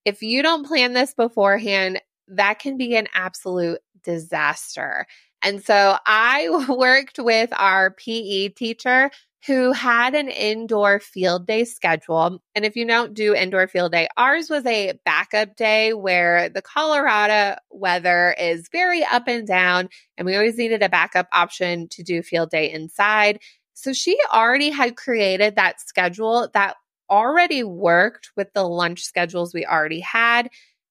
if 0.08 0.24
you 0.24 0.42
don't 0.42 0.66
plan 0.66 0.94
this 0.94 1.14
beforehand, 1.14 2.02
that 2.30 2.60
can 2.60 2.78
be 2.78 2.96
an 2.96 3.10
absolute 3.14 3.80
disaster. 4.06 5.06
And 5.44 5.62
so 5.62 5.98
I 6.06 6.66
worked 6.70 7.20
with 7.20 7.50
our 7.52 7.92
PE 7.92 8.50
teacher 8.50 9.12
who 9.46 9.74
had 9.74 10.16
an 10.16 10.30
indoor 10.30 11.02
field 11.02 11.46
day 11.46 11.66
schedule. 11.66 12.42
And 12.56 12.64
if 12.64 12.78
you 12.78 12.88
don't 12.88 13.14
do 13.14 13.36
indoor 13.36 13.68
field 13.68 13.92
day, 13.92 14.08
ours 14.16 14.50
was 14.50 14.66
a 14.66 14.98
backup 15.04 15.58
day 15.58 15.92
where 15.92 16.48
the 16.48 16.62
Colorado 16.62 17.58
weather 17.70 18.34
is 18.40 18.70
very 18.72 19.04
up 19.04 19.28
and 19.28 19.46
down, 19.46 19.90
and 20.18 20.26
we 20.26 20.38
always 20.38 20.58
needed 20.58 20.84
a 20.84 20.90
backup 20.90 21.28
option 21.34 21.90
to 21.90 22.02
do 22.02 22.22
field 22.22 22.50
day 22.50 22.72
inside. 22.72 23.40
So 23.74 23.92
she 23.92 24.18
already 24.34 24.70
had 24.70 24.96
created 24.96 25.58
that 25.58 25.82
schedule 25.82 26.50
that 26.54 26.78
already 27.10 27.64
worked 27.64 28.32
with 28.36 28.52
the 28.54 28.64
lunch 28.64 29.04
schedules 29.04 29.54
we 29.54 29.66
already 29.66 30.00
had. 30.00 30.50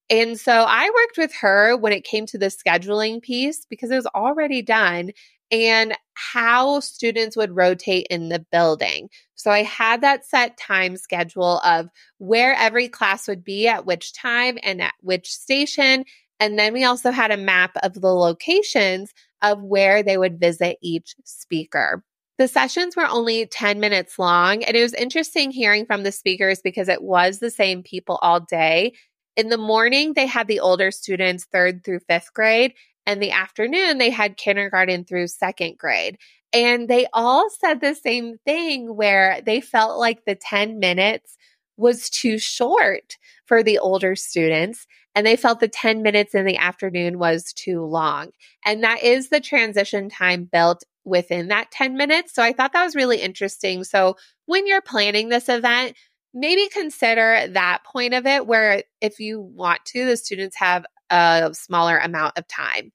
And 0.08 0.38
so 0.38 0.52
I 0.52 0.90
worked 0.94 1.18
with 1.18 1.34
her 1.40 1.76
when 1.76 1.92
it 1.92 2.04
came 2.04 2.26
to 2.26 2.38
the 2.38 2.46
scheduling 2.46 3.20
piece 3.20 3.66
because 3.68 3.90
it 3.90 3.96
was 3.96 4.06
already 4.06 4.62
done 4.62 5.10
and 5.50 5.96
how 6.14 6.80
students 6.80 7.36
would 7.36 7.54
rotate 7.54 8.06
in 8.10 8.28
the 8.28 8.44
building. 8.50 9.08
So 9.34 9.50
I 9.50 9.62
had 9.62 10.00
that 10.00 10.24
set 10.24 10.56
time 10.58 10.96
schedule 10.96 11.60
of 11.60 11.88
where 12.18 12.54
every 12.54 12.88
class 12.88 13.28
would 13.28 13.44
be 13.44 13.68
at 13.68 13.86
which 13.86 14.12
time 14.12 14.58
and 14.62 14.80
at 14.82 14.94
which 15.00 15.30
station. 15.30 16.04
And 16.40 16.58
then 16.58 16.72
we 16.72 16.84
also 16.84 17.10
had 17.10 17.30
a 17.30 17.36
map 17.36 17.72
of 17.82 17.94
the 17.94 18.12
locations 18.12 19.12
of 19.42 19.62
where 19.62 20.02
they 20.02 20.18
would 20.18 20.40
visit 20.40 20.78
each 20.82 21.14
speaker. 21.24 22.02
The 22.38 22.48
sessions 22.48 22.96
were 22.96 23.06
only 23.06 23.46
10 23.46 23.80
minutes 23.80 24.18
long, 24.18 24.62
and 24.62 24.76
it 24.76 24.82
was 24.82 24.92
interesting 24.92 25.50
hearing 25.50 25.86
from 25.86 26.02
the 26.02 26.12
speakers 26.12 26.60
because 26.62 26.88
it 26.88 27.02
was 27.02 27.38
the 27.38 27.50
same 27.50 27.82
people 27.82 28.18
all 28.20 28.40
day. 28.40 28.92
In 29.36 29.48
the 29.48 29.58
morning, 29.58 30.12
they 30.12 30.26
had 30.26 30.46
the 30.46 30.60
older 30.60 30.90
students, 30.90 31.44
third 31.44 31.82
through 31.84 32.00
fifth 32.00 32.34
grade, 32.34 32.74
and 33.06 33.22
the 33.22 33.30
afternoon, 33.30 33.98
they 33.98 34.10
had 34.10 34.36
kindergarten 34.36 35.04
through 35.04 35.28
second 35.28 35.78
grade. 35.78 36.18
And 36.52 36.88
they 36.88 37.06
all 37.12 37.48
said 37.50 37.80
the 37.80 37.94
same 37.94 38.38
thing 38.44 38.96
where 38.96 39.40
they 39.44 39.60
felt 39.60 39.98
like 39.98 40.24
the 40.24 40.34
10 40.34 40.78
minutes 40.78 41.36
was 41.76 42.10
too 42.10 42.38
short 42.38 43.16
for 43.46 43.62
the 43.62 43.78
older 43.78 44.16
students. 44.16 44.86
And 45.16 45.26
they 45.26 45.34
felt 45.34 45.60
the 45.60 45.66
10 45.66 46.02
minutes 46.02 46.34
in 46.34 46.44
the 46.44 46.58
afternoon 46.58 47.18
was 47.18 47.54
too 47.54 47.82
long. 47.82 48.30
And 48.66 48.84
that 48.84 49.02
is 49.02 49.30
the 49.30 49.40
transition 49.40 50.10
time 50.10 50.44
built 50.44 50.84
within 51.04 51.48
that 51.48 51.70
10 51.70 51.96
minutes. 51.96 52.34
So 52.34 52.42
I 52.42 52.52
thought 52.52 52.74
that 52.74 52.84
was 52.84 52.94
really 52.94 53.22
interesting. 53.22 53.82
So 53.82 54.16
when 54.44 54.66
you're 54.66 54.82
planning 54.82 55.30
this 55.30 55.48
event, 55.48 55.96
maybe 56.34 56.68
consider 56.68 57.46
that 57.48 57.82
point 57.84 58.12
of 58.12 58.26
it 58.26 58.46
where 58.46 58.82
if 59.00 59.18
you 59.18 59.40
want 59.40 59.86
to, 59.86 60.04
the 60.04 60.18
students 60.18 60.56
have 60.58 60.84
a 61.08 61.50
smaller 61.54 61.96
amount 61.96 62.36
of 62.36 62.46
time. 62.46 62.92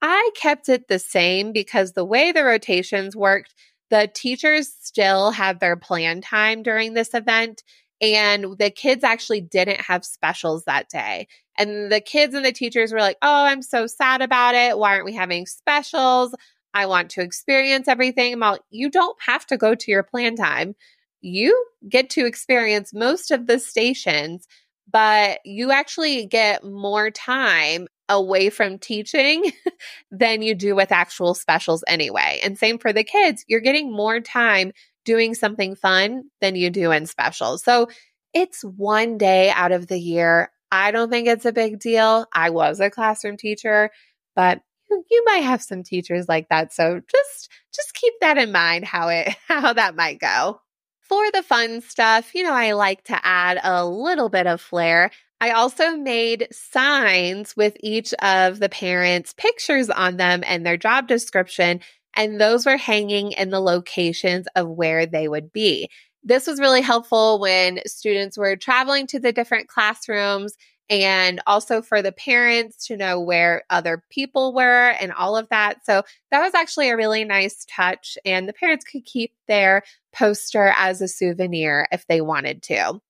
I 0.00 0.30
kept 0.36 0.70
it 0.70 0.88
the 0.88 0.98
same 0.98 1.52
because 1.52 1.92
the 1.92 2.04
way 2.04 2.32
the 2.32 2.44
rotations 2.44 3.14
worked, 3.14 3.54
the 3.90 4.08
teachers 4.14 4.72
still 4.80 5.32
had 5.32 5.60
their 5.60 5.76
plan 5.76 6.22
time 6.22 6.62
during 6.62 6.94
this 6.94 7.12
event. 7.12 7.62
And 8.00 8.56
the 8.58 8.70
kids 8.70 9.02
actually 9.02 9.40
didn't 9.40 9.80
have 9.80 10.04
specials 10.04 10.64
that 10.64 10.88
day. 10.88 11.26
And 11.56 11.90
the 11.90 12.00
kids 12.00 12.34
and 12.34 12.44
the 12.44 12.52
teachers 12.52 12.92
were 12.92 13.00
like, 13.00 13.16
Oh, 13.22 13.44
I'm 13.44 13.62
so 13.62 13.86
sad 13.86 14.22
about 14.22 14.54
it. 14.54 14.78
Why 14.78 14.94
aren't 14.94 15.04
we 15.04 15.14
having 15.14 15.46
specials? 15.46 16.34
I 16.74 16.86
want 16.86 17.10
to 17.10 17.22
experience 17.22 17.88
everything. 17.88 18.38
Well, 18.38 18.58
you 18.70 18.90
don't 18.90 19.16
have 19.26 19.46
to 19.46 19.56
go 19.56 19.74
to 19.74 19.90
your 19.90 20.02
plan 20.02 20.36
time. 20.36 20.74
You 21.20 21.66
get 21.88 22.10
to 22.10 22.26
experience 22.26 22.94
most 22.94 23.30
of 23.30 23.46
the 23.46 23.58
stations, 23.58 24.46
but 24.90 25.40
you 25.44 25.72
actually 25.72 26.26
get 26.26 26.62
more 26.64 27.10
time 27.10 27.88
away 28.08 28.50
from 28.50 28.78
teaching 28.78 29.52
than 30.10 30.42
you 30.42 30.54
do 30.54 30.74
with 30.74 30.92
actual 30.92 31.34
specials 31.34 31.84
anyway. 31.86 32.40
And 32.42 32.58
same 32.58 32.78
for 32.78 32.92
the 32.92 33.04
kids, 33.04 33.44
you're 33.48 33.60
getting 33.60 33.92
more 33.92 34.20
time 34.20 34.72
doing 35.08 35.34
something 35.34 35.74
fun 35.74 36.24
than 36.42 36.54
you 36.54 36.68
do 36.68 36.92
in 36.92 37.06
specials. 37.06 37.64
So 37.64 37.88
it's 38.34 38.62
one 38.62 39.16
day 39.16 39.48
out 39.48 39.72
of 39.72 39.86
the 39.86 39.98
year. 39.98 40.50
I 40.70 40.90
don't 40.90 41.08
think 41.08 41.28
it's 41.28 41.46
a 41.46 41.52
big 41.52 41.80
deal. 41.80 42.26
I 42.34 42.50
was 42.50 42.78
a 42.78 42.90
classroom 42.90 43.38
teacher, 43.38 43.88
but 44.36 44.60
you 44.90 45.24
might 45.24 45.44
have 45.44 45.62
some 45.62 45.82
teachers 45.82 46.28
like 46.28 46.50
that. 46.50 46.74
So 46.74 47.00
just 47.10 47.50
just 47.74 47.94
keep 47.94 48.12
that 48.20 48.36
in 48.36 48.52
mind 48.52 48.84
how 48.84 49.08
it 49.08 49.34
how 49.48 49.72
that 49.72 49.96
might 49.96 50.20
go. 50.20 50.60
For 51.00 51.30
the 51.32 51.42
fun 51.42 51.80
stuff, 51.80 52.34
you 52.34 52.42
know, 52.42 52.52
I 52.52 52.72
like 52.72 53.04
to 53.04 53.18
add 53.24 53.58
a 53.64 53.86
little 53.86 54.28
bit 54.28 54.46
of 54.46 54.60
flair. 54.60 55.10
I 55.40 55.52
also 55.52 55.96
made 55.96 56.48
signs 56.52 57.56
with 57.56 57.78
each 57.80 58.12
of 58.20 58.58
the 58.58 58.68
parents' 58.68 59.32
pictures 59.32 59.88
on 59.88 60.18
them 60.18 60.42
and 60.44 60.66
their 60.66 60.76
job 60.76 61.08
description. 61.08 61.80
And 62.18 62.40
those 62.40 62.66
were 62.66 62.76
hanging 62.76 63.32
in 63.32 63.50
the 63.50 63.60
locations 63.60 64.46
of 64.56 64.68
where 64.68 65.06
they 65.06 65.28
would 65.28 65.52
be. 65.52 65.88
This 66.24 66.48
was 66.48 66.58
really 66.58 66.82
helpful 66.82 67.38
when 67.38 67.80
students 67.86 68.36
were 68.36 68.56
traveling 68.56 69.06
to 69.06 69.20
the 69.20 69.32
different 69.32 69.68
classrooms 69.68 70.56
and 70.90 71.40
also 71.46 71.80
for 71.80 72.02
the 72.02 72.10
parents 72.10 72.86
to 72.86 72.96
know 72.96 73.20
where 73.20 73.62
other 73.70 74.02
people 74.10 74.52
were 74.52 74.90
and 75.00 75.12
all 75.12 75.36
of 75.36 75.48
that. 75.50 75.84
So 75.86 76.02
that 76.32 76.40
was 76.40 76.54
actually 76.54 76.90
a 76.90 76.96
really 76.96 77.24
nice 77.24 77.64
touch. 77.70 78.18
And 78.24 78.48
the 78.48 78.52
parents 78.52 78.84
could 78.84 79.04
keep 79.04 79.32
their 79.46 79.84
poster 80.12 80.72
as 80.76 81.00
a 81.00 81.08
souvenir 81.08 81.86
if 81.92 82.04
they 82.08 82.20
wanted 82.20 82.62
to. 82.64 83.00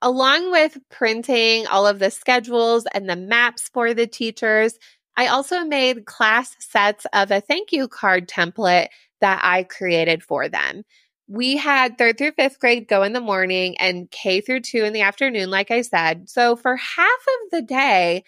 Along 0.00 0.50
with 0.50 0.78
printing 0.90 1.66
all 1.66 1.86
of 1.86 1.98
the 1.98 2.10
schedules 2.10 2.86
and 2.94 3.08
the 3.08 3.16
maps 3.16 3.68
for 3.68 3.92
the 3.92 4.06
teachers, 4.06 4.78
I 5.16 5.28
also 5.28 5.64
made 5.64 6.06
class 6.06 6.54
sets 6.58 7.06
of 7.12 7.30
a 7.30 7.40
thank 7.40 7.72
you 7.72 7.88
card 7.88 8.28
template 8.28 8.88
that 9.20 9.40
I 9.42 9.62
created 9.62 10.22
for 10.22 10.48
them 10.48 10.84
we 11.28 11.56
had 11.56 11.98
third 11.98 12.18
through 12.18 12.32
fifth 12.32 12.60
grade 12.60 12.88
go 12.88 13.02
in 13.02 13.12
the 13.12 13.20
morning 13.20 13.76
and 13.78 14.10
K 14.10 14.40
through 14.40 14.60
two 14.60 14.84
in 14.84 14.92
the 14.92 15.02
afternoon, 15.02 15.50
like 15.50 15.70
I 15.70 15.82
said. 15.82 16.28
So 16.28 16.56
for 16.56 16.76
half 16.76 17.08
of 17.08 17.50
the 17.50 17.62
day, 17.62 18.24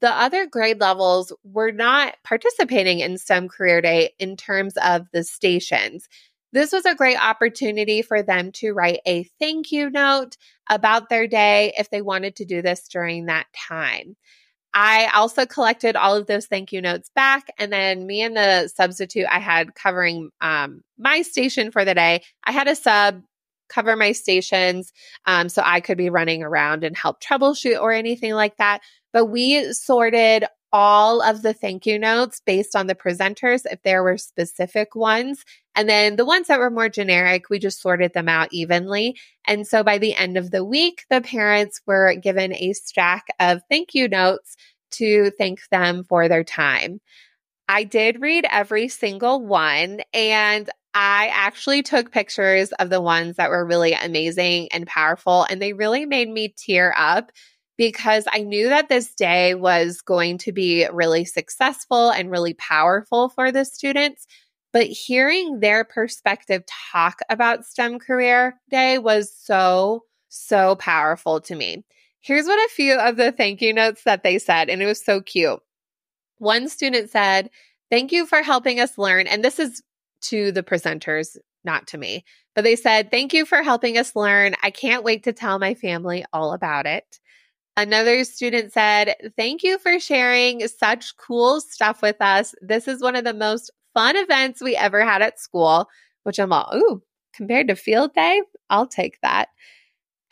the 0.00 0.10
other 0.10 0.46
grade 0.46 0.80
levels 0.80 1.32
were 1.42 1.72
not 1.72 2.16
participating 2.22 3.00
in 3.00 3.18
STEM 3.18 3.48
Career 3.48 3.80
Day 3.80 4.12
in 4.18 4.36
terms 4.36 4.74
of 4.76 5.06
the 5.12 5.24
stations. 5.24 6.08
This 6.52 6.72
was 6.72 6.84
a 6.84 6.94
great 6.94 7.18
opportunity 7.18 8.02
for 8.02 8.22
them 8.22 8.52
to 8.52 8.72
write 8.72 9.00
a 9.06 9.24
thank 9.40 9.72
you 9.72 9.90
note 9.90 10.36
about 10.68 11.08
their 11.08 11.26
day 11.26 11.72
if 11.76 11.90
they 11.90 12.02
wanted 12.02 12.36
to 12.36 12.44
do 12.44 12.62
this 12.62 12.86
during 12.88 13.26
that 13.26 13.46
time. 13.68 14.16
I 14.78 15.06
also 15.14 15.46
collected 15.46 15.96
all 15.96 16.14
of 16.14 16.26
those 16.26 16.44
thank 16.44 16.70
you 16.70 16.82
notes 16.82 17.10
back. 17.14 17.48
And 17.58 17.72
then 17.72 18.06
me 18.06 18.20
and 18.20 18.36
the 18.36 18.68
substitute 18.68 19.24
I 19.26 19.38
had 19.38 19.74
covering 19.74 20.28
um, 20.42 20.82
my 20.98 21.22
station 21.22 21.70
for 21.70 21.86
the 21.86 21.94
day, 21.94 22.22
I 22.44 22.52
had 22.52 22.68
a 22.68 22.76
sub 22.76 23.22
cover 23.70 23.96
my 23.96 24.12
stations 24.12 24.92
um, 25.24 25.48
so 25.48 25.62
I 25.64 25.80
could 25.80 25.96
be 25.96 26.10
running 26.10 26.42
around 26.42 26.84
and 26.84 26.94
help 26.94 27.22
troubleshoot 27.22 27.80
or 27.80 27.90
anything 27.90 28.34
like 28.34 28.58
that. 28.58 28.82
But 29.14 29.24
we 29.26 29.72
sorted 29.72 30.44
all 30.72 31.22
of 31.22 31.42
the 31.42 31.52
thank 31.52 31.86
you 31.86 31.98
notes 31.98 32.40
based 32.44 32.76
on 32.76 32.86
the 32.86 32.94
presenters 32.94 33.62
if 33.70 33.82
there 33.82 34.02
were 34.02 34.18
specific 34.18 34.94
ones. 34.94 35.44
And 35.74 35.88
then 35.88 36.16
the 36.16 36.24
ones 36.24 36.48
that 36.48 36.58
were 36.58 36.70
more 36.70 36.88
generic, 36.88 37.48
we 37.50 37.58
just 37.58 37.80
sorted 37.80 38.12
them 38.12 38.28
out 38.28 38.48
evenly. 38.52 39.16
And 39.46 39.66
so 39.66 39.82
by 39.82 39.98
the 39.98 40.14
end 40.14 40.36
of 40.36 40.50
the 40.50 40.64
week, 40.64 41.04
the 41.10 41.20
parents 41.20 41.80
were 41.86 42.14
given 42.14 42.54
a 42.54 42.72
stack 42.72 43.26
of 43.38 43.62
thank 43.70 43.94
you 43.94 44.08
notes 44.08 44.56
to 44.92 45.30
thank 45.38 45.60
them 45.70 46.04
for 46.04 46.28
their 46.28 46.44
time. 46.44 47.00
I 47.68 47.84
did 47.84 48.20
read 48.20 48.46
every 48.50 48.88
single 48.88 49.44
one 49.44 50.00
and 50.12 50.70
I 50.98 51.28
actually 51.30 51.82
took 51.82 52.10
pictures 52.10 52.72
of 52.72 52.88
the 52.88 53.02
ones 53.02 53.36
that 53.36 53.50
were 53.50 53.66
really 53.66 53.92
amazing 53.92 54.68
and 54.72 54.86
powerful, 54.86 55.42
and 55.42 55.60
they 55.60 55.74
really 55.74 56.06
made 56.06 56.26
me 56.26 56.54
tear 56.56 56.94
up 56.96 57.32
because 57.76 58.24
I 58.32 58.38
knew 58.38 58.68
that 58.68 58.88
this 58.88 59.14
day 59.14 59.54
was 59.54 60.00
going 60.00 60.38
to 60.38 60.52
be 60.52 60.86
really 60.90 61.24
successful 61.24 62.10
and 62.10 62.30
really 62.30 62.54
powerful 62.54 63.28
for 63.28 63.52
the 63.52 63.64
students. 63.64 64.26
But 64.72 64.86
hearing 64.86 65.60
their 65.60 65.84
perspective 65.84 66.64
talk 66.92 67.20
about 67.28 67.64
STEM 67.64 67.98
Career 67.98 68.60
Day 68.70 68.98
was 68.98 69.32
so, 69.34 70.04
so 70.28 70.76
powerful 70.76 71.40
to 71.42 71.54
me. 71.54 71.84
Here's 72.20 72.46
what 72.46 72.58
a 72.58 72.72
few 72.72 72.98
of 72.98 73.16
the 73.16 73.30
thank 73.32 73.62
you 73.62 73.72
notes 73.72 74.02
that 74.04 74.22
they 74.22 74.38
said, 74.38 74.68
and 74.68 74.82
it 74.82 74.86
was 74.86 75.04
so 75.04 75.20
cute. 75.20 75.60
One 76.38 76.68
student 76.68 77.10
said, 77.10 77.50
Thank 77.88 78.10
you 78.10 78.26
for 78.26 78.42
helping 78.42 78.80
us 78.80 78.98
learn. 78.98 79.28
And 79.28 79.44
this 79.44 79.60
is 79.60 79.80
to 80.22 80.50
the 80.50 80.64
presenters, 80.64 81.36
not 81.64 81.86
to 81.88 81.98
me, 81.98 82.24
but 82.54 82.64
they 82.64 82.74
said, 82.74 83.10
Thank 83.10 83.32
you 83.32 83.46
for 83.46 83.62
helping 83.62 83.96
us 83.96 84.16
learn. 84.16 84.56
I 84.62 84.70
can't 84.70 85.04
wait 85.04 85.22
to 85.24 85.32
tell 85.32 85.58
my 85.58 85.74
family 85.74 86.24
all 86.32 86.52
about 86.52 86.86
it. 86.86 87.20
Another 87.76 88.24
student 88.24 88.72
said, 88.72 89.16
Thank 89.36 89.62
you 89.62 89.78
for 89.78 90.00
sharing 90.00 90.66
such 90.68 91.16
cool 91.16 91.60
stuff 91.60 92.00
with 92.02 92.20
us. 92.20 92.54
This 92.62 92.88
is 92.88 93.02
one 93.02 93.16
of 93.16 93.24
the 93.24 93.34
most 93.34 93.70
fun 93.92 94.16
events 94.16 94.62
we 94.62 94.76
ever 94.76 95.04
had 95.04 95.22
at 95.22 95.38
school, 95.38 95.88
which 96.22 96.38
I'm 96.38 96.52
all, 96.52 96.72
ooh, 96.74 97.02
compared 97.34 97.68
to 97.68 97.76
field 97.76 98.14
day, 98.14 98.42
I'll 98.70 98.86
take 98.86 99.20
that. 99.22 99.48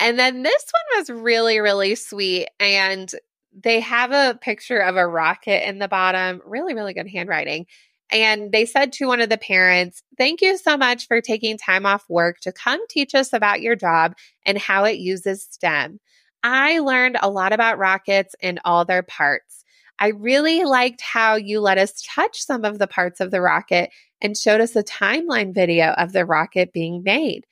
And 0.01 0.19
then 0.19 0.43
this 0.43 0.65
one 0.91 1.01
was 1.01 1.23
really, 1.23 1.61
really 1.61 1.95
sweet. 1.95 2.49
And 2.59 3.11
they 3.53 3.81
have 3.81 4.11
a 4.11 4.39
picture 4.41 4.79
of 4.79 4.97
a 4.97 5.07
rocket 5.07 5.69
in 5.69 5.79
the 5.79 5.89
bottom, 5.89 6.41
really, 6.45 6.75
really 6.75 6.95
good 6.95 7.09
handwriting. 7.09 7.67
And 8.11 8.53
they 8.53 8.67
said 8.67 8.93
to 8.95 9.07
one 9.07 9.21
of 9.21 9.29
the 9.29 9.39
parents, 9.39 10.03
Thank 10.19 10.41
you 10.41 10.59
so 10.59 10.77
much 10.77 11.07
for 11.07 11.21
taking 11.21 11.59
time 11.59 11.87
off 11.87 12.05
work 12.09 12.41
to 12.41 12.53
come 12.53 12.81
teach 12.89 13.15
us 13.15 13.33
about 13.33 13.61
your 13.61 13.77
job 13.77 14.15
and 14.45 14.59
how 14.59 14.85
it 14.85 14.99
uses 14.99 15.47
STEM. 15.51 16.01
I 16.45 16.81
learned 16.81 17.17
a 17.23 17.31
lot 17.31 17.55
about 17.55 17.79
rockets 17.79 18.37
and 18.43 18.61
all 18.67 18.85
their 18.85 19.03
parts. 19.03 19.65
I 19.99 20.09
really 20.09 20.65
liked 20.65 21.01
how 21.01 21.37
you 21.37 21.61
let 21.61 21.79
us 21.79 22.05
touch 22.15 22.45
some 22.45 22.67
of 22.67 22.79
the 22.79 22.87
parts 22.87 23.21
of 23.21 23.31
the 23.31 23.41
rocket 23.41 23.91
and 24.21 24.37
showed 24.37 24.61
us 24.61 24.77
a 24.77 24.83
timeline 24.83 25.55
video 25.55 25.93
of 25.93 26.13
the 26.13 26.27
rocket 26.27 26.73
being 26.73 27.03
made. 27.03 27.47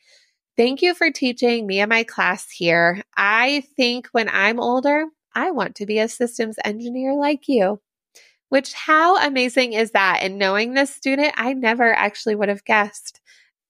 Thank 0.58 0.82
you 0.82 0.92
for 0.92 1.10
teaching 1.10 1.66
me 1.66 1.80
and 1.80 1.88
my 1.88 2.04
class 2.04 2.50
here. 2.50 3.02
I 3.16 3.64
think 3.76 4.08
when 4.12 4.28
I'm 4.28 4.60
older, 4.60 5.06
I 5.34 5.52
want 5.52 5.76
to 5.76 5.86
be 5.86 5.98
a 5.98 6.08
systems 6.08 6.56
engineer 6.62 7.14
like 7.14 7.48
you. 7.48 7.80
Which, 8.50 8.74
how 8.74 9.16
amazing 9.26 9.72
is 9.72 9.92
that? 9.92 10.18
And 10.20 10.38
knowing 10.38 10.74
this 10.74 10.94
student, 10.94 11.32
I 11.38 11.54
never 11.54 11.90
actually 11.90 12.34
would 12.34 12.50
have 12.50 12.66
guessed 12.66 13.22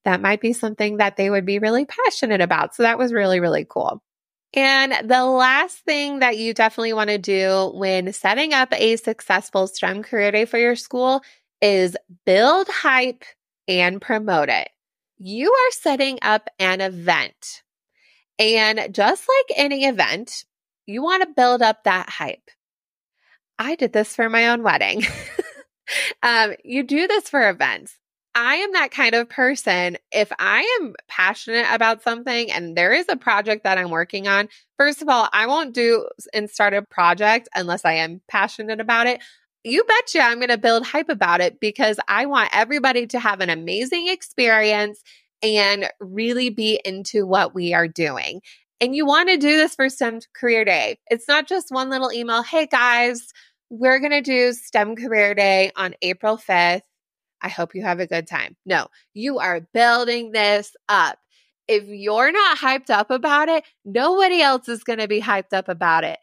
that 0.05 0.21
might 0.21 0.41
be 0.41 0.53
something 0.53 0.97
that 0.97 1.17
they 1.17 1.31
would 1.31 1.47
be 1.47 1.61
really 1.61 1.85
passionate 1.85 2.41
about. 2.41 2.75
So 2.75 2.83
that 2.83 2.99
was 2.99 3.13
really, 3.13 3.39
really 3.39 3.65
cool. 3.69 4.03
And 4.55 5.09
the 5.09 5.25
last 5.25 5.79
thing 5.79 6.19
that 6.19 6.37
you 6.37 6.53
definitely 6.53 6.93
want 6.93 7.09
to 7.09 7.19
do 7.19 7.73
when 7.75 8.13
setting 8.13 8.53
up 8.53 8.73
a 8.73 8.97
successful 8.97 9.67
STEM 9.67 10.03
career 10.03 10.31
day 10.31 10.45
for 10.45 10.59
your 10.59 10.77
school 10.77 11.23
is 11.63 11.97
build 12.27 12.69
hype 12.69 13.25
and 13.67 14.01
promote 14.01 14.51
it. 14.51 14.69
You 15.19 15.53
are 15.53 15.71
setting 15.71 16.19
up 16.21 16.51
an 16.59 16.81
event. 16.81 17.63
And 18.39 18.89
just 18.93 19.27
like 19.29 19.59
any 19.59 19.85
event, 19.87 20.45
you 20.87 21.03
want 21.03 21.23
to 21.23 21.35
build 21.35 21.63
up 21.63 21.85
that 21.85 22.11
hype. 22.11 22.51
I 23.59 23.77
did 23.77 23.93
this 23.93 24.17
for 24.17 24.29
my 24.29 24.49
own 24.49 24.63
wedding. 24.63 25.05
um, 26.23 26.55
you 26.65 26.83
do 26.83 27.07
this 27.07 27.29
for 27.29 27.49
events. 27.49 27.97
I 28.35 28.57
am 28.57 28.73
that 28.73 28.91
kind 28.91 29.15
of 29.15 29.29
person. 29.29 29.99
If 30.11 30.33
I 30.39 30.79
am 30.81 30.95
passionate 31.07 31.67
about 31.71 32.03
something 32.03 32.51
and 32.51 32.77
there 32.77 32.93
is 32.93 33.07
a 33.09 33.17
project 33.17 33.65
that 33.65 33.77
I'm 33.77 33.91
working 33.91 34.27
on, 34.27 34.49
first 34.79 35.03
of 35.03 35.09
all, 35.09 35.29
I 35.33 35.47
won't 35.47 35.75
do 35.75 36.09
and 36.33 36.49
start 36.49 36.73
a 36.73 36.83
project 36.83 37.49
unless 37.55 37.85
I 37.85 37.95
am 37.95 38.23
passionate 38.29 38.81
about 38.81 39.07
it. 39.07 39.21
You 39.65 39.85
betcha 39.85 40.21
I'm 40.21 40.39
going 40.39 40.49
to 40.49 40.59
build 40.59 40.87
hype 40.87 41.11
about 41.11 41.41
it 41.41 41.61
because 41.61 41.99
I 42.09 42.27
want 42.27 42.51
everybody 42.53 43.07
to 43.09 43.21
have 43.21 43.41
an 43.41 43.51
amazing 43.51 44.09
experience 44.09 45.03
and 45.43 45.91
really 46.01 46.49
be 46.49 46.81
into 46.85 47.27
what 47.27 47.55
we 47.55 47.75
are 47.75 47.89
doing. 47.89 48.41
And 48.81 48.97
you 48.97 49.05
want 49.05 49.29
to 49.29 49.37
do 49.37 49.57
this 49.59 49.75
for 49.75 49.89
STEM 49.89 50.21
Career 50.35 50.65
Day. 50.65 50.99
It's 51.09 51.29
not 51.29 51.47
just 51.47 51.71
one 51.71 51.91
little 51.91 52.11
email. 52.11 52.43
Hey 52.43 52.67
guys, 52.67 53.29
we're 53.69 54.01
going 54.01 54.13
to 54.13 54.23
do 54.23 54.53
STEM 54.53 54.97
Career 54.97 55.35
Day 55.35 55.71
on 55.77 55.95
April 56.03 56.39
5th 56.39 56.81
I 57.43 57.49
hope 57.49 57.75
you 57.75 57.83
have 57.83 58.01
a 58.01 58.07
good 58.07 58.27
time. 58.27 58.57
No, 58.65 58.87
you 59.15 59.39
are 59.39 59.67
building 59.75 60.33
this 60.33 60.75
up. 60.89 61.19
If 61.69 61.85
you're 61.87 62.33
not 62.33 62.59
hyped 62.59 62.91
up 62.91 63.11
about 63.11 63.49
it, 63.49 63.65
nobody 63.85 64.41
else 64.41 64.69
is 64.69 64.85
going 64.85 64.99
to 64.99 65.09
be 65.09 65.21
hyped 65.21 65.53
up 65.53 65.69
about 65.69 66.05
it. 66.05 66.19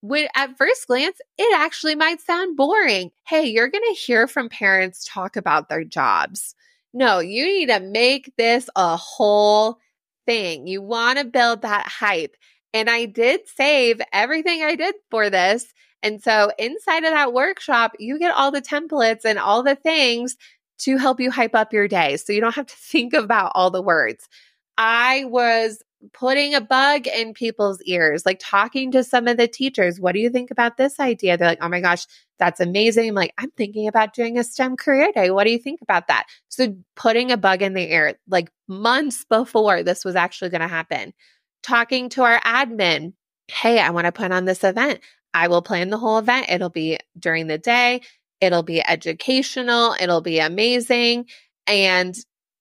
When 0.00 0.28
at 0.34 0.56
first 0.56 0.86
glance, 0.86 1.18
it 1.36 1.58
actually 1.58 1.94
might 1.94 2.20
sound 2.20 2.56
boring. 2.56 3.10
Hey, 3.26 3.46
you're 3.46 3.68
going 3.68 3.84
to 3.88 4.00
hear 4.00 4.26
from 4.26 4.48
parents 4.48 5.06
talk 5.06 5.36
about 5.36 5.68
their 5.68 5.84
jobs. 5.84 6.54
No, 6.92 7.18
you 7.18 7.44
need 7.44 7.66
to 7.66 7.80
make 7.80 8.32
this 8.36 8.68
a 8.74 8.96
whole 8.96 9.78
thing. 10.26 10.66
You 10.66 10.82
want 10.82 11.18
to 11.18 11.24
build 11.24 11.62
that 11.62 11.86
hype. 11.86 12.36
And 12.72 12.88
I 12.88 13.04
did 13.04 13.42
save 13.46 14.00
everything 14.12 14.62
I 14.62 14.74
did 14.74 14.94
for 15.10 15.28
this. 15.28 15.72
And 16.02 16.22
so 16.22 16.50
inside 16.58 17.04
of 17.04 17.10
that 17.10 17.32
workshop, 17.32 17.92
you 17.98 18.18
get 18.18 18.34
all 18.34 18.50
the 18.50 18.62
templates 18.62 19.24
and 19.24 19.38
all 19.38 19.62
the 19.62 19.74
things 19.74 20.36
to 20.80 20.96
help 20.96 21.20
you 21.20 21.30
hype 21.30 21.54
up 21.54 21.72
your 21.72 21.88
day. 21.88 22.16
So 22.16 22.32
you 22.32 22.40
don't 22.40 22.54
have 22.54 22.66
to 22.66 22.76
think 22.78 23.12
about 23.12 23.52
all 23.54 23.70
the 23.70 23.82
words. 23.82 24.28
I 24.76 25.24
was 25.26 25.82
putting 26.14 26.54
a 26.54 26.60
bug 26.60 27.06
in 27.06 27.34
people's 27.34 27.82
ears, 27.82 28.24
like 28.24 28.38
talking 28.40 28.90
to 28.92 29.04
some 29.04 29.28
of 29.28 29.36
the 29.36 29.46
teachers. 29.46 30.00
What 30.00 30.12
do 30.12 30.20
you 30.20 30.30
think 30.30 30.50
about 30.50 30.76
this 30.76 30.98
idea? 30.98 31.36
They're 31.36 31.48
like, 31.48 31.62
oh 31.62 31.68
my 31.68 31.80
gosh, 31.80 32.06
that's 32.38 32.60
amazing. 32.60 33.10
I'm 33.10 33.14
like, 33.14 33.34
I'm 33.36 33.50
thinking 33.50 33.86
about 33.86 34.14
doing 34.14 34.38
a 34.38 34.44
STEM 34.44 34.76
career 34.76 35.12
day. 35.14 35.30
What 35.30 35.44
do 35.44 35.50
you 35.50 35.58
think 35.58 35.82
about 35.82 36.08
that? 36.08 36.26
So 36.48 36.76
putting 36.96 37.30
a 37.30 37.36
bug 37.36 37.60
in 37.60 37.74
the 37.74 37.92
ear, 37.92 38.14
like 38.28 38.50
months 38.66 39.24
before 39.28 39.82
this 39.82 40.04
was 40.04 40.16
actually 40.16 40.50
going 40.50 40.62
to 40.62 40.68
happen. 40.68 41.12
Talking 41.62 42.08
to 42.10 42.22
our 42.22 42.40
admin, 42.40 43.12
hey, 43.48 43.78
I 43.78 43.90
want 43.90 44.06
to 44.06 44.12
put 44.12 44.32
on 44.32 44.46
this 44.46 44.64
event. 44.64 45.00
I 45.34 45.48
will 45.48 45.62
plan 45.62 45.90
the 45.90 45.98
whole 45.98 46.18
event. 46.18 46.46
It'll 46.48 46.70
be 46.70 46.98
during 47.18 47.46
the 47.46 47.58
day 47.58 48.00
It'll 48.40 48.62
be 48.62 48.82
educational, 48.86 49.94
it'll 50.00 50.20
be 50.20 50.38
amazing. 50.38 51.26
And 51.66 52.16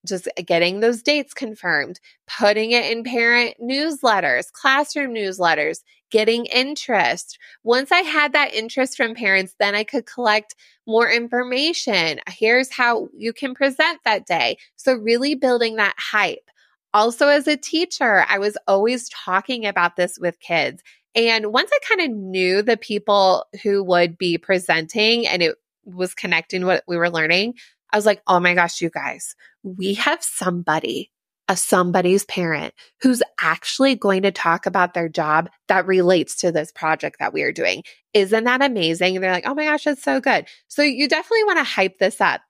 just 0.08 0.28
getting 0.46 0.80
those 0.80 1.02
dates 1.02 1.34
confirmed, 1.34 2.00
putting 2.40 2.72
it 2.72 2.92
in 2.92 3.04
parent 3.04 3.56
newsletters, 3.62 4.52
classroom 4.52 5.14
newsletters, 5.14 5.80
getting 6.10 6.46
interest. 6.46 7.38
Once 7.64 7.92
I 7.92 8.00
had 8.00 8.34
that 8.34 8.54
interest 8.54 8.98
from 8.98 9.14
parents, 9.14 9.56
then 9.60 9.76
I 9.76 9.84
could 9.84 10.06
collect 10.06 10.56
more 10.88 11.10
information. 11.10 12.20
Here's 12.30 12.72
how 12.72 13.10
you 13.16 13.34
can 13.34 13.54
present 13.54 14.00
that 14.06 14.26
day. 14.26 14.58
So, 14.76 14.94
really 14.94 15.36
building 15.36 15.76
that 15.76 15.96
hype. 15.98 16.50
Also, 16.94 17.28
as 17.28 17.48
a 17.48 17.58
teacher, 17.58 18.26
I 18.28 18.40
was 18.40 18.58
always 18.68 19.10
talking 19.10 19.66
about 19.66 19.96
this 19.96 20.18
with 20.20 20.40
kids. 20.40 20.82
And 21.14 21.52
once 21.52 21.70
I 21.72 21.80
kind 21.88 22.10
of 22.10 22.18
knew 22.18 22.62
the 22.62 22.78
people 22.78 23.46
who 23.64 23.84
would 23.84 24.18
be 24.18 24.38
presenting 24.38 25.28
and 25.28 25.42
it 25.42 25.56
was 25.84 26.14
connecting 26.14 26.66
what 26.66 26.84
we 26.88 26.98
were 26.98 27.10
learning, 27.10 27.56
I 27.92 27.98
was 27.98 28.06
like, 28.06 28.22
oh 28.28 28.40
my 28.40 28.54
gosh, 28.54 28.82
you 28.82 28.90
guys, 28.90 29.36
we 29.64 29.96
have 29.96 30.24
somebody, 30.24 31.12
a 31.48 31.58
somebody's 31.58 32.26
parent 32.26 32.74
who's 33.02 33.24
actually 33.42 33.96
going 33.96 34.24
to 34.24 34.32
talk 34.32 34.66
about 34.66 34.94
their 34.94 35.10
job 35.10 35.50
that 35.68 35.88
relates 35.88 36.36
to 36.38 36.52
this 36.52 36.72
project 36.72 37.18
that 37.20 37.34
we 37.34 37.42
are 37.44 37.52
doing. 37.52 37.84
Isn't 38.14 38.44
that 38.44 38.62
amazing? 38.62 39.16
And 39.16 39.24
they're 39.24 39.32
like, 39.32 39.48
oh 39.48 39.56
my 39.56 39.66
gosh, 39.66 39.86
that's 39.86 40.04
so 40.04 40.20
good. 40.20 40.46
So 40.68 40.84
you 40.84 41.08
definitely 41.08 41.46
want 41.46 41.60
to 41.60 41.64
hype 41.64 41.98
this 41.98 42.22
up. 42.22 42.42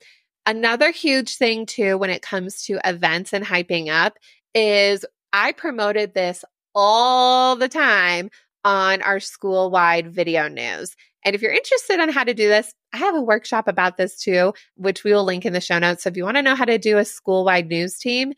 Another 0.45 0.91
huge 0.91 1.35
thing 1.35 1.65
too, 1.65 1.97
when 1.97 2.09
it 2.09 2.21
comes 2.21 2.63
to 2.63 2.79
events 2.83 3.33
and 3.33 3.45
hyping 3.45 3.89
up 3.89 4.17
is 4.53 5.05
I 5.31 5.51
promoted 5.51 6.13
this 6.13 6.43
all 6.73 7.55
the 7.55 7.69
time 7.69 8.29
on 8.63 9.01
our 9.01 9.19
school 9.19 9.71
wide 9.71 10.13
video 10.13 10.47
news. 10.47 10.95
And 11.25 11.35
if 11.35 11.41
you're 11.41 11.51
interested 11.51 11.99
on 11.99 12.09
how 12.09 12.23
to 12.23 12.33
do 12.33 12.47
this, 12.47 12.73
I 12.93 12.97
have 12.97 13.15
a 13.15 13.21
workshop 13.21 13.67
about 13.67 13.97
this 13.97 14.17
too, 14.17 14.53
which 14.75 15.03
we 15.03 15.13
will 15.13 15.25
link 15.25 15.45
in 15.45 15.53
the 15.53 15.61
show 15.61 15.79
notes. 15.79 16.03
So 16.03 16.09
if 16.09 16.17
you 16.17 16.23
want 16.23 16.37
to 16.37 16.41
know 16.41 16.55
how 16.55 16.65
to 16.65 16.77
do 16.77 16.97
a 16.97 17.05
school 17.05 17.45
wide 17.45 17.67
news 17.67 17.97
team, 17.97 18.33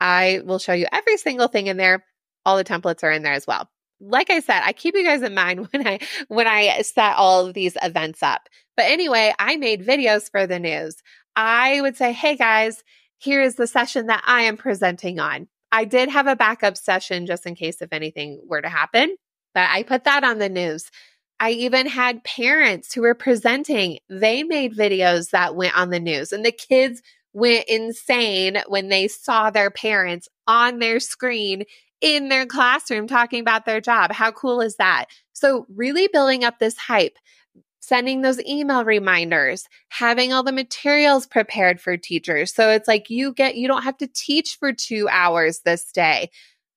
I 0.00 0.40
will 0.44 0.58
show 0.58 0.72
you 0.72 0.86
every 0.90 1.16
single 1.16 1.48
thing 1.48 1.66
in 1.66 1.76
there. 1.76 2.04
All 2.46 2.56
the 2.56 2.64
templates 2.64 3.02
are 3.02 3.10
in 3.10 3.22
there 3.22 3.34
as 3.34 3.46
well. 3.46 3.68
Like 4.00 4.30
I 4.30 4.40
said, 4.40 4.62
I 4.64 4.72
keep 4.72 4.94
you 4.94 5.04
guys 5.04 5.22
in 5.22 5.34
mind 5.34 5.68
when 5.72 5.86
I 5.86 5.98
when 6.28 6.46
I 6.46 6.80
set 6.82 7.16
all 7.16 7.46
of 7.46 7.54
these 7.54 7.76
events 7.82 8.22
up. 8.22 8.48
But 8.76 8.86
anyway, 8.86 9.34
I 9.38 9.56
made 9.56 9.84
videos 9.84 10.30
for 10.30 10.46
the 10.46 10.58
news. 10.58 10.96
I 11.36 11.80
would 11.82 11.96
say, 11.96 12.12
"Hey 12.12 12.36
guys, 12.36 12.82
here 13.18 13.42
is 13.42 13.56
the 13.56 13.66
session 13.66 14.06
that 14.06 14.22
I 14.26 14.42
am 14.42 14.56
presenting 14.56 15.18
on." 15.18 15.48
I 15.72 15.84
did 15.84 16.08
have 16.08 16.26
a 16.26 16.34
backup 16.34 16.76
session 16.76 17.26
just 17.26 17.46
in 17.46 17.54
case 17.54 17.82
if 17.82 17.92
anything 17.92 18.40
were 18.46 18.62
to 18.62 18.68
happen, 18.68 19.16
but 19.54 19.68
I 19.70 19.82
put 19.82 20.04
that 20.04 20.24
on 20.24 20.38
the 20.38 20.48
news. 20.48 20.90
I 21.38 21.50
even 21.52 21.86
had 21.86 22.22
parents 22.22 22.92
who 22.92 23.00
were 23.00 23.14
presenting. 23.14 23.98
They 24.10 24.42
made 24.42 24.76
videos 24.76 25.30
that 25.30 25.56
went 25.56 25.76
on 25.76 25.90
the 25.90 26.00
news, 26.00 26.32
and 26.32 26.44
the 26.44 26.52
kids 26.52 27.02
went 27.32 27.68
insane 27.68 28.58
when 28.68 28.88
they 28.88 29.08
saw 29.08 29.50
their 29.50 29.70
parents 29.70 30.28
on 30.46 30.78
their 30.78 31.00
screen 31.00 31.64
in 32.00 32.28
their 32.28 32.46
classroom 32.46 33.06
talking 33.06 33.40
about 33.40 33.66
their 33.66 33.80
job. 33.80 34.12
How 34.12 34.32
cool 34.32 34.60
is 34.60 34.76
that? 34.76 35.06
So, 35.32 35.66
really 35.74 36.08
building 36.12 36.44
up 36.44 36.58
this 36.58 36.76
hype, 36.76 37.16
sending 37.80 38.20
those 38.20 38.40
email 38.40 38.84
reminders, 38.84 39.66
having 39.88 40.32
all 40.32 40.42
the 40.42 40.52
materials 40.52 41.26
prepared 41.26 41.80
for 41.80 41.96
teachers. 41.96 42.52
So, 42.52 42.70
it's 42.70 42.88
like 42.88 43.10
you 43.10 43.32
get, 43.32 43.56
you 43.56 43.68
don't 43.68 43.82
have 43.82 43.98
to 43.98 44.08
teach 44.08 44.56
for 44.58 44.72
two 44.72 45.08
hours 45.10 45.60
this 45.60 45.90
day. 45.92 46.30